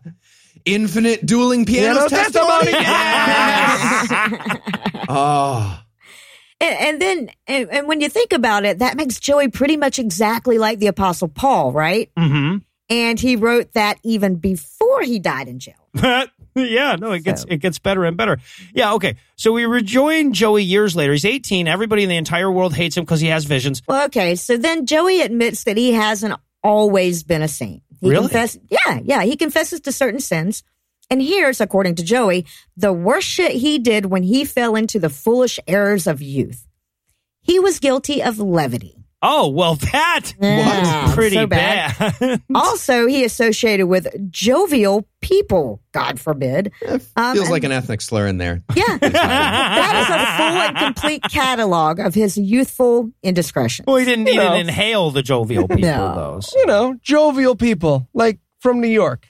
[0.66, 2.72] Infinite dueling piano, Piano testimony.
[2.72, 2.84] testimony.
[2.84, 4.12] Yes.
[5.10, 5.80] oh,
[6.60, 9.98] And, and then, and, and when you think about it, that makes Joey pretty much
[9.98, 12.12] exactly like the Apostle Paul, right?
[12.16, 12.58] Mm-hmm.
[12.90, 15.76] And he wrote that even before he died in jail.
[16.56, 18.38] yeah, no, it gets So- it gets better and better.
[18.74, 19.16] Yeah, okay.
[19.36, 21.14] So we rejoin Joey years later.
[21.14, 21.68] He's 18.
[21.68, 23.82] Everybody in the entire world hates him because he has visions.
[23.88, 26.34] Well, okay, so then Joey admits that he hasn't
[26.64, 27.84] always been a saint.
[28.00, 28.24] He Really?
[28.30, 29.24] Confess, yeah, yeah.
[29.24, 30.64] He confesses to certain sins.
[31.10, 32.46] And here's, according to Joey,
[32.78, 36.66] the worst shit he did when he fell into the foolish errors of youth.
[37.42, 39.01] He was guilty of levity.
[39.24, 41.96] Oh, well, that Yeah, was pretty so bad.
[42.20, 42.42] bad.
[42.56, 46.72] Also, he associated with jovial people, God forbid.
[47.16, 48.64] Um, feels like and- an ethnic slur in there.
[48.76, 48.98] Yeah.
[49.02, 53.86] that is a full and complete catalog of his youthful indiscretion.
[53.88, 54.56] well, he didn't, he You know.
[54.56, 56.16] didn't inhale the jovial people, No.
[56.16, 56.40] though.
[56.40, 59.28] so- you know, jovial people, like from New York.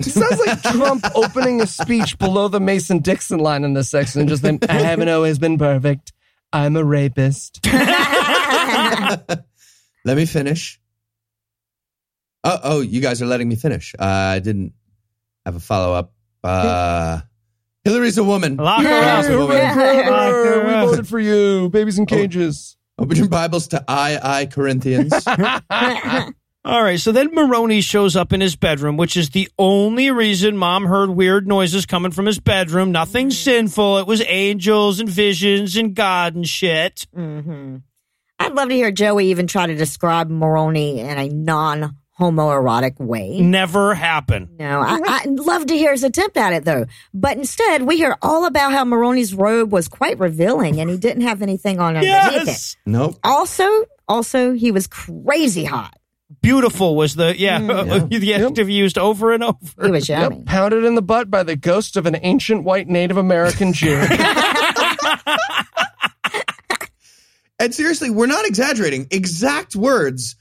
[0.00, 4.20] It sounds like Trump opening a speech below the Mason Dixon line in this section
[4.22, 6.12] and just then, I haven't always been perfect.
[6.52, 7.60] I'm a rapist.
[10.04, 10.80] Let me finish.
[12.42, 13.94] Oh, oh, you guys are letting me finish.
[13.98, 14.74] Uh, I didn't
[15.46, 16.12] have a follow up.
[16.42, 17.20] Uh,
[17.84, 18.56] Hillary's a woman.
[18.56, 19.48] Lock her Hillary's a up.
[19.48, 19.66] woman.
[19.74, 21.70] Hooray, we voted for you.
[21.70, 22.76] Babies in cages.
[22.98, 25.12] Open your Bibles to I, I Corinthians.
[26.66, 30.56] All right, so then Moroni shows up in his bedroom, which is the only reason
[30.56, 32.90] mom heard weird noises coming from his bedroom.
[32.92, 33.98] Nothing sinful.
[33.98, 37.06] It was angels and visions and God and shit.
[37.14, 37.76] hmm
[38.38, 43.40] I'd love to hear Joey even try to describe Moroni in a non homoerotic way.
[43.40, 44.48] Never happen.
[44.58, 46.86] No, I, I'd love to hear his attempt at it though.
[47.12, 51.22] But instead, we hear all about how Moroni's robe was quite revealing and he didn't
[51.22, 52.76] have anything on underneath it.
[52.86, 53.16] Nope.
[53.24, 53.68] Also,
[54.06, 55.96] also, he was crazy hot.
[56.40, 58.08] Beautiful was the, yeah, Mm.
[58.20, 59.56] the adjective used over and over.
[59.84, 60.36] He was yummy.
[60.36, 64.00] Yep, pounded in the butt by the ghost of an ancient white Native American Jew.
[67.58, 69.06] And seriously, we're not exaggerating.
[69.10, 70.36] Exact words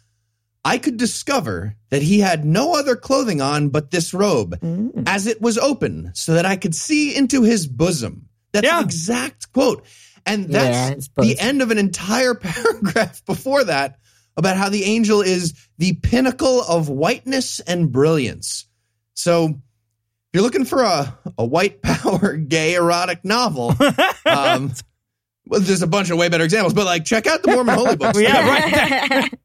[0.66, 4.58] I could discover that he had no other clothing on but this robe,
[5.06, 8.30] as it was open, so that I could see into his bosom.
[8.54, 8.82] That's Yeah.
[8.82, 9.86] exact quote.
[10.26, 11.30] And that's bosom.
[11.30, 14.00] the end of an entire paragraph before that
[14.38, 18.66] about how the angel is the pinnacle of whiteness and brilliance.
[19.16, 19.54] So if
[20.34, 23.76] you're looking for a, a white power gay erotic novel,
[24.26, 24.72] um,
[25.48, 27.96] well, there's a bunch of way better examples, but like check out the Mormon Holy
[27.96, 28.20] Books.
[28.22, 29.34] Yeah, right.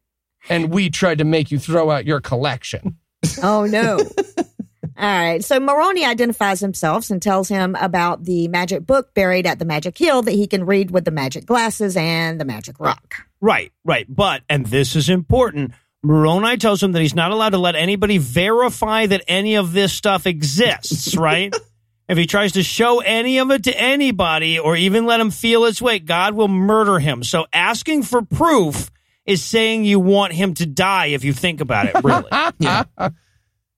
[0.50, 2.96] And we tried to make you throw out your collection.
[3.42, 3.98] Oh no.
[4.98, 5.44] All right.
[5.44, 9.98] So Moroni identifies himself and tells him about the magic book buried at the magic
[9.98, 13.14] hill that he can read with the magic glasses and the magic rock.
[13.40, 14.06] Right, right.
[14.08, 15.72] But, and this is important,
[16.02, 19.92] Moroni tells him that he's not allowed to let anybody verify that any of this
[19.92, 21.54] stuff exists, right?
[22.08, 25.64] If he tries to show any of it to anybody or even let him feel
[25.66, 27.22] its weight, God will murder him.
[27.22, 28.90] So asking for proof
[29.26, 32.30] is saying you want him to die if you think about it, really.
[32.58, 32.84] Yeah.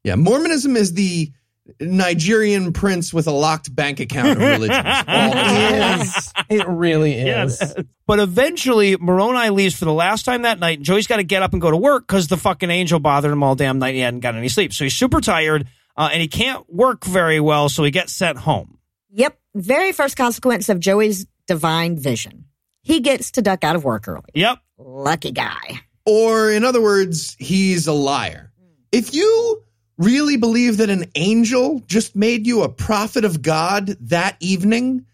[0.04, 0.14] Yeah.
[0.14, 1.32] Mormonism is the
[1.80, 4.70] Nigerian prince with a locked bank account of religions.
[4.76, 5.98] All the time.
[5.98, 7.58] Yes, it really is.
[7.60, 7.74] Yes.
[8.06, 10.78] But eventually, Moroni leaves for the last time that night.
[10.78, 13.30] And Joey's got to get up and go to work because the fucking angel bothered
[13.30, 13.94] him all damn night.
[13.94, 14.72] He hadn't got any sleep.
[14.72, 15.68] So he's super tired
[16.00, 17.68] uh, and he can't work very well.
[17.68, 18.78] So he gets sent home.
[19.10, 19.38] Yep.
[19.54, 22.46] Very first consequence of Joey's divine vision.
[22.80, 24.30] He gets to duck out of work early.
[24.32, 24.60] Yep.
[24.78, 25.82] Lucky guy.
[26.06, 28.50] Or, in other words, he's a liar.
[28.90, 29.62] If you
[29.98, 35.04] really believe that an angel just made you a prophet of God that evening,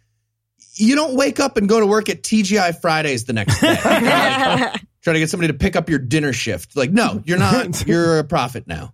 [0.75, 3.71] you don't wake up and go to work at TGI Fridays the next day.
[3.71, 6.77] Like, try to get somebody to pick up your dinner shift.
[6.77, 7.85] Like, no, you're not.
[7.89, 8.93] You're a prophet now.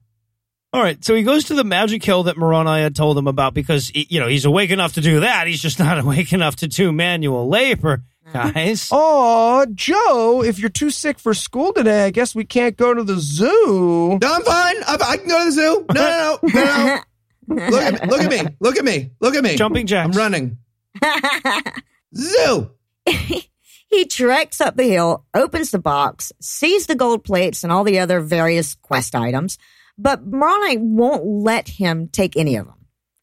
[0.73, 1.03] All right.
[1.05, 4.07] So he goes to the magic hill that Moroni had told him about because, he-
[4.09, 5.47] you know, he's awake enough to do that.
[5.47, 8.51] He's just not awake enough to do manual labor, mm-hmm.
[8.53, 8.89] guys.
[8.91, 13.05] Oh, Joe, if you're too sick for school today, I guess we can't go to
[13.05, 14.19] the zoo.
[14.21, 14.77] No, I'm fine.
[14.87, 15.85] I, I can go to the zoo.
[15.93, 17.01] No, no, no, no, no.
[17.57, 18.09] Look at me.
[18.09, 18.51] Look at me.
[18.61, 19.11] Look at me.
[19.21, 19.57] Look at me.
[19.57, 20.17] Jumping jacks.
[20.17, 20.59] I'm running.
[22.17, 22.71] Zoo.
[23.07, 27.99] he treks up the hill, opens the box, sees the gold plates and all the
[27.99, 29.59] other various quest items,
[29.99, 32.75] but Moroni won't let him take any of them.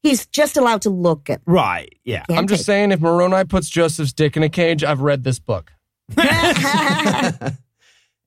[0.01, 1.93] He's just allowed to look at Right.
[2.05, 2.23] Yeah.
[2.29, 5.39] I'm just take- saying, if Moroni puts Joseph's dick in a cage, I've read this
[5.39, 5.71] book.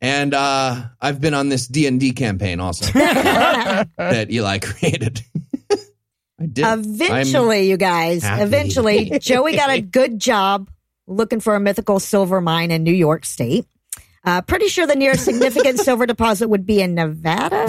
[0.03, 5.23] And uh, I've been on this D and D campaign also that Eli created.
[5.71, 6.65] I did.
[6.67, 8.43] Eventually, you guys, happy.
[8.43, 10.69] eventually, Joey got a good job
[11.07, 13.65] looking for a mythical silver mine in New York State.
[14.25, 17.67] Uh, pretty sure the nearest significant silver deposit would be in Nevada.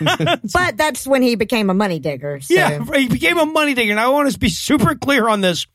[0.52, 2.40] but that's when he became a money digger.
[2.40, 2.52] So.
[2.54, 3.92] Yeah, he became a money digger.
[3.92, 5.66] And I want to be super clear on this.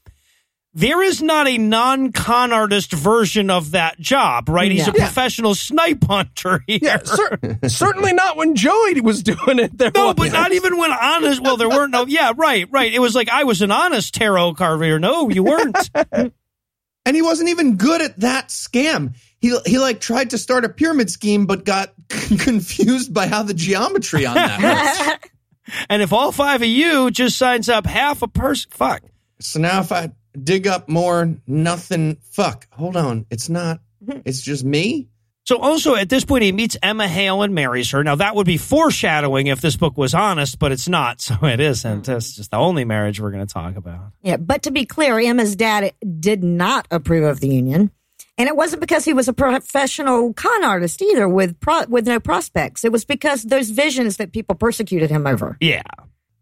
[0.74, 4.70] There is not a non con artist version of that job, right?
[4.72, 5.06] He's a Yeah.
[5.06, 6.80] professional snipe hunter here.
[6.82, 9.76] Yeah, cer- certainly not when Joey was doing it.
[9.76, 11.42] There No, was- but not even when honest.
[11.42, 12.06] Well, there weren't no.
[12.06, 12.94] Yeah, right, right.
[12.94, 15.00] It was like I was an honest tarot carver.
[15.00, 15.78] No, you weren't.
[16.14, 19.16] and he wasn't even good at that scam.
[19.40, 23.54] He he like tried to start a pyramid scheme, but got confused by how the
[23.54, 25.86] geometry on that works.
[25.90, 29.02] and if all five of you just signs up half a person, fuck.
[29.40, 30.12] So now if I
[30.42, 32.18] dig up more, nothing.
[32.32, 32.68] Fuck.
[32.72, 33.26] Hold on.
[33.30, 33.80] It's not.
[34.26, 35.10] It's just me.
[35.44, 38.04] So also at this point he meets Emma Hale and marries her.
[38.04, 41.60] Now that would be foreshadowing if this book was honest, but it's not, so it
[41.60, 42.06] isn't.
[42.06, 42.12] Hmm.
[42.14, 44.12] It's just the only marriage we're going to talk about.
[44.22, 47.92] Yeah, but to be clear, Emma's dad did not approve of the union.
[48.38, 52.20] And it wasn't because he was a professional con artist either with pro- with no
[52.20, 52.86] prospects.
[52.86, 55.58] It was because those visions that people persecuted him over.
[55.60, 55.82] Yeah.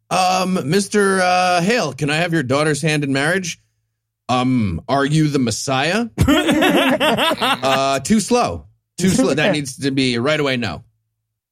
[0.10, 1.20] Um, Mr.
[1.22, 3.62] Uh, Hale, can I have your daughter's hand in marriage?
[4.28, 6.08] Um, are you the Messiah?
[6.28, 8.68] uh, too slow.
[8.98, 9.34] Too slow.
[9.34, 10.58] That needs to be right away.
[10.58, 10.84] No.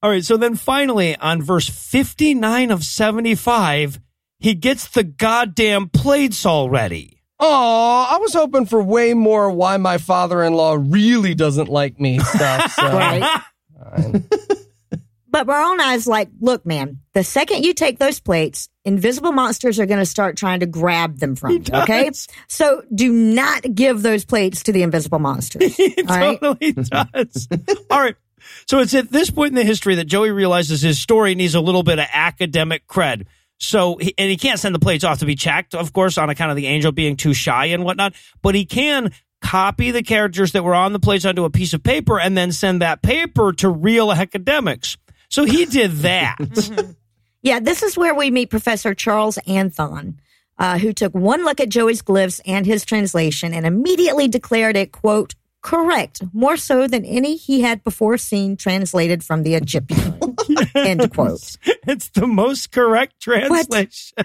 [0.02, 4.00] All right, so then finally on verse 59 of 75,
[4.38, 7.22] he gets the goddamn plates already.
[7.40, 12.72] Oh, I was hoping for way more why my father-in-law really doesn't like me stuff.
[12.72, 12.96] So.
[12.96, 13.40] Right.
[15.34, 19.98] But Moroni's like, look, man, the second you take those plates, invisible monsters are going
[19.98, 21.64] to start trying to grab them from you.
[21.72, 22.08] Okay.
[22.46, 25.74] So do not give those plates to the invisible monsters.
[25.76, 26.40] He all right.
[26.40, 27.48] totally does.
[27.90, 28.14] All right.
[28.66, 31.60] So it's at this point in the history that Joey realizes his story needs a
[31.60, 33.26] little bit of academic cred.
[33.64, 36.50] So, and he can't send the plates off to be checked, of course, on account
[36.50, 40.64] of the angel being too shy and whatnot, but he can copy the characters that
[40.64, 43.68] were on the plates onto a piece of paper and then send that paper to
[43.68, 44.96] real academics.
[45.28, 46.36] So he did that.
[47.42, 50.14] Yeah, this is where we meet Professor Charles Anthon,
[50.58, 54.92] uh, who took one look at Joey's glyphs and his translation and immediately declared it,
[54.92, 55.34] quote,
[55.64, 56.22] Correct.
[56.34, 60.18] More so than any he had before seen translated from the Egyptian.
[60.74, 61.56] End quote.
[61.86, 64.18] It's the most correct translation.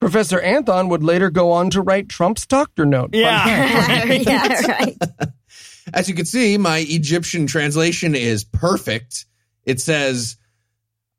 [0.00, 3.10] Professor Anthon would later go on to write Trump's doctor note.
[3.12, 3.44] Yeah.
[3.44, 4.26] fact.
[4.26, 4.96] yeah, right.
[5.92, 9.26] As you can see, my Egyptian translation is perfect.
[9.66, 10.38] It says,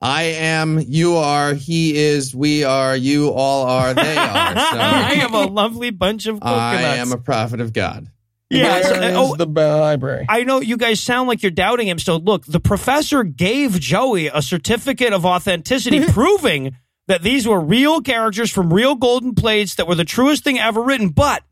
[0.01, 4.55] I am, you are, he is, we are, you all are, they are.
[4.55, 6.84] So I have a lovely bunch of coconuts.
[6.84, 8.07] I am a prophet of God.
[8.52, 8.82] Yeah.
[8.82, 10.26] Where uh, is oh, the library?
[10.30, 14.28] I know you guys sound like you're doubting him So Look, the professor gave Joey
[14.28, 16.76] a certificate of authenticity proving
[17.08, 20.82] that these were real characters from real golden plates that were the truest thing ever
[20.82, 21.10] written.
[21.10, 21.43] But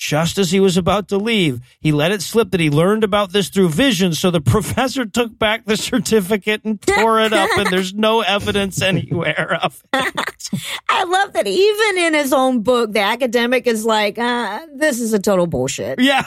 [0.00, 3.32] just as he was about to leave, he let it slip that he learned about
[3.32, 4.14] this through vision.
[4.14, 8.80] So the professor took back the certificate and tore it up, and there's no evidence
[8.90, 10.48] anywhere of it.
[10.88, 15.12] I love that even in his own book, the academic is like, uh, this is
[15.12, 16.00] a total bullshit.
[16.00, 16.24] Yeah.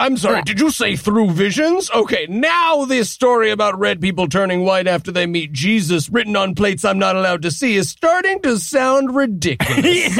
[0.00, 1.90] I'm sorry, did you say through visions?
[1.90, 6.54] Okay, now this story about red people turning white after they meet Jesus written on
[6.54, 10.16] plates I'm not allowed to see is starting to sound ridiculous.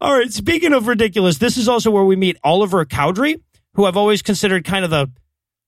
[0.00, 0.32] All right.
[0.32, 3.40] Speaking of ridiculous, this is also where we meet Oliver Cowdery,
[3.74, 5.10] who I've always considered kind of the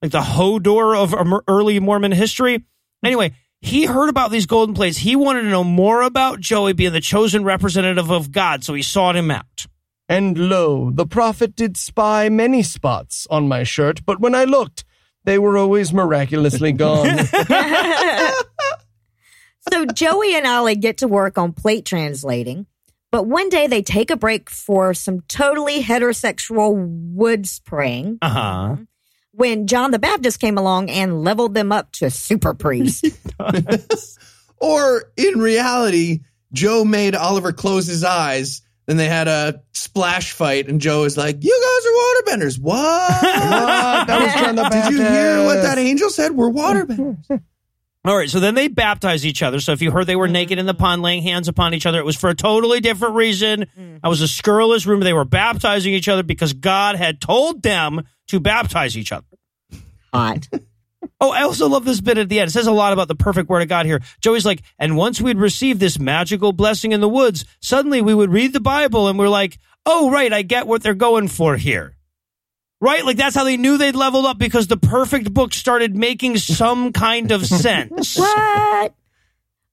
[0.02, 1.14] like the Hodor of
[1.48, 2.64] early Mormon history.
[3.04, 4.98] Anyway, he heard about these golden plates.
[4.98, 8.82] He wanted to know more about Joey being the chosen representative of God, so he
[8.82, 9.66] sought him out.
[10.08, 14.84] and lo, the prophet did spy many spots on my shirt, but when I looked,
[15.24, 17.18] they were always miraculously gone.
[19.70, 22.66] So Joey and Ollie get to work on plate translating,
[23.10, 26.74] but one day they take a break for some totally heterosexual
[27.14, 28.76] wood spraying Uh huh.
[29.32, 33.04] when John the Baptist came along and leveled them up to super priest.
[34.60, 36.20] Or in reality,
[36.52, 38.62] Joe made Oliver close his eyes.
[38.86, 42.74] Then they had a splash fight, and Joe was like, "You guys are waterbenders." What?
[43.22, 44.06] What?
[44.08, 46.32] That was John the Did you hear what that angel said?
[46.32, 47.40] We're waterbenders.
[48.08, 49.60] All right, so then they baptize each other.
[49.60, 50.32] So if you heard they were mm-hmm.
[50.32, 53.16] naked in the pond laying hands upon each other, it was for a totally different
[53.16, 53.66] reason.
[53.78, 54.00] Mm.
[54.02, 55.04] I was a scurrilous rumor.
[55.04, 59.26] They were baptizing each other because God had told them to baptize each other.
[60.12, 60.48] Hot.
[61.20, 62.48] Oh, I also love this bit at the end.
[62.48, 64.00] It says a lot about the perfect word of God here.
[64.20, 68.32] Joey's like, and once we'd received this magical blessing in the woods, suddenly we would
[68.32, 71.96] read the Bible and we're like, oh, right, I get what they're going for here.
[72.80, 73.04] Right?
[73.04, 76.92] Like that's how they knew they'd leveled up because the perfect book started making some
[76.92, 78.16] kind of sense.
[78.18, 78.94] what?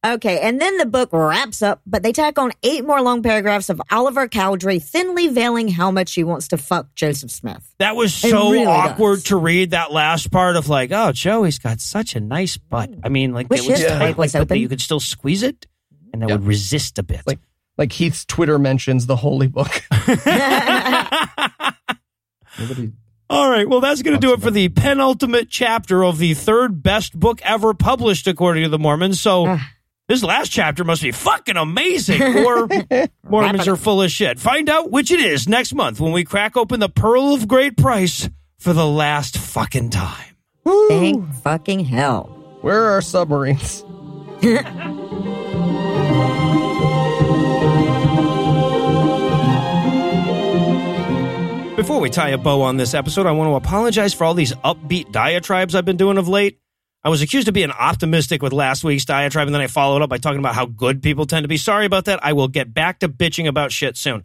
[0.05, 3.69] Okay, and then the book wraps up, but they tack on eight more long paragraphs
[3.71, 7.73] of Oliver Cowdery thinly veiling how much he wants to fuck Joseph Smith.
[7.79, 9.23] That was so really awkward does.
[9.25, 12.91] to read that last part of like, oh, Joey's got such a nice butt.
[13.03, 14.59] I mean, like, Wish it was his tight, like, was but open.
[14.59, 15.65] you could still squeeze it
[16.13, 17.21] and it would resist a bit.
[17.25, 17.39] Like-
[17.77, 19.67] like Heath's Twitter mentions the holy book.
[22.59, 22.91] Nobody.
[23.29, 23.67] All right.
[23.67, 27.41] Well, that's going to do it for the penultimate chapter of the third best book
[27.41, 29.19] ever published, according to the Mormons.
[29.19, 29.71] So ah.
[30.07, 32.67] this last chapter must be fucking amazing, or
[33.23, 34.39] Mormons are full of shit.
[34.39, 37.77] Find out which it is next month when we crack open the Pearl of Great
[37.77, 38.29] Price
[38.59, 40.35] for the last fucking time.
[40.87, 42.25] Thank fucking hell.
[42.61, 43.83] Where are our submarines?
[51.85, 54.53] Before we tie a bow on this episode, I want to apologize for all these
[54.53, 56.59] upbeat diatribes I've been doing of late.
[57.03, 60.09] I was accused of being optimistic with last week's diatribe, and then I followed up
[60.09, 61.57] by talking about how good people tend to be.
[61.57, 62.25] Sorry about that.
[62.25, 64.23] I will get back to bitching about shit soon.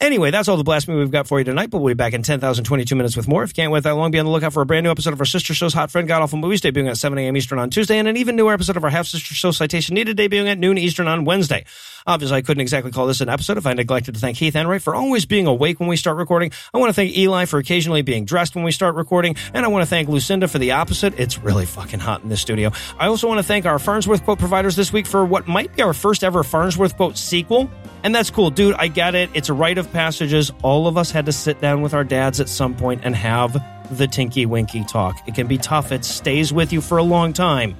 [0.00, 2.22] Anyway, that's all the blasphemy we've got for you tonight, but we'll be back in
[2.22, 3.42] 10,022 minutes with more.
[3.42, 5.12] If you can't wait that long, be on the lookout for a brand new episode
[5.12, 7.36] of our sister show's Hot Friend God Awful Movies, debuting at 7 a.m.
[7.36, 10.16] Eastern on Tuesday, and an even newer episode of our half sister show Citation Needed,
[10.16, 11.66] debuting at noon Eastern on Wednesday.
[12.06, 14.80] Obviously, I couldn't exactly call this an episode if I neglected to thank Heath Enright
[14.80, 16.50] for always being awake when we start recording.
[16.72, 19.68] I want to thank Eli for occasionally being dressed when we start recording, and I
[19.68, 21.20] want to thank Lucinda for the opposite.
[21.20, 22.72] It's really fucking hot in this studio.
[22.98, 25.82] I also want to thank our Farnsworth quote providers this week for what might be
[25.82, 27.70] our first ever Farnsworth quote sequel.
[28.02, 28.76] And that's cool, dude.
[28.76, 29.28] I get it.
[29.34, 30.52] It's a rite of passages.
[30.62, 33.62] All of us had to sit down with our dads at some point and have
[33.90, 35.16] the Tinky Winky talk.
[35.26, 35.92] It can be tough.
[35.92, 37.76] It stays with you for a long time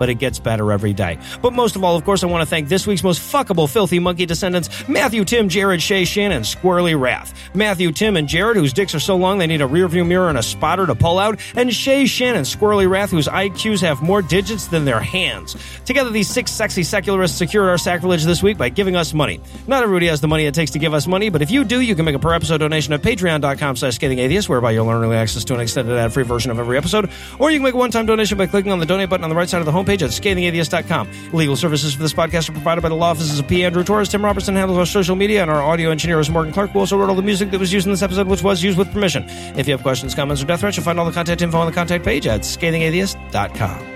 [0.00, 1.18] but it gets better every day.
[1.40, 4.00] But most of all, of course, I want to thank this week's most fuckable, filthy
[4.00, 7.32] monkey descendants Matthew, Tim, Jared, Shay, Shannon, Squirrely Wrath.
[7.54, 10.38] Matthew, Tim, and Jared, whose dicks are so long they need a rearview mirror and
[10.38, 11.38] a spotter to pull out.
[11.54, 15.56] And Shay, Shannon, Squirrely Wrath, whose IQs have more digits than their hands.
[15.84, 19.40] Together, these six sexy secularists secured our sacrilege this week by giving us money.
[19.66, 21.80] Not everybody has the money it takes to give us money, but if you do,
[21.80, 25.16] you can make a per episode donation at patreon.com slash scathing whereby you'll earn early
[25.16, 27.10] access to an extended ad free version of every episode.
[27.38, 29.30] Or you can make a one time donation by clicking on the donate button on
[29.30, 31.32] the right side of the homepage page at scathingatheist.com.
[31.32, 33.64] Legal services for this podcast are provided by the law offices of P.
[33.64, 34.08] Andrew Torrez.
[34.08, 36.96] Tim Robertson handles our social media, and our audio engineer is Morgan Clarke, who also
[36.96, 39.24] wrote all the music that was used in this episode, which was used with permission.
[39.58, 41.66] If you have questions, comments, or death threats, you'll find all the contact info on
[41.66, 43.89] the contact page at scathingatheist.com.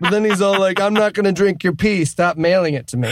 [0.00, 2.04] But then he's all like, I'm not going to drink your pee.
[2.04, 3.10] Stop mailing it to me.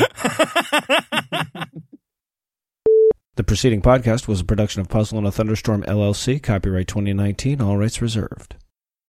[3.37, 7.77] The preceding podcast was a production of Puzzle and a Thunderstorm LLC, copyright 2019, all
[7.77, 8.57] rights reserved.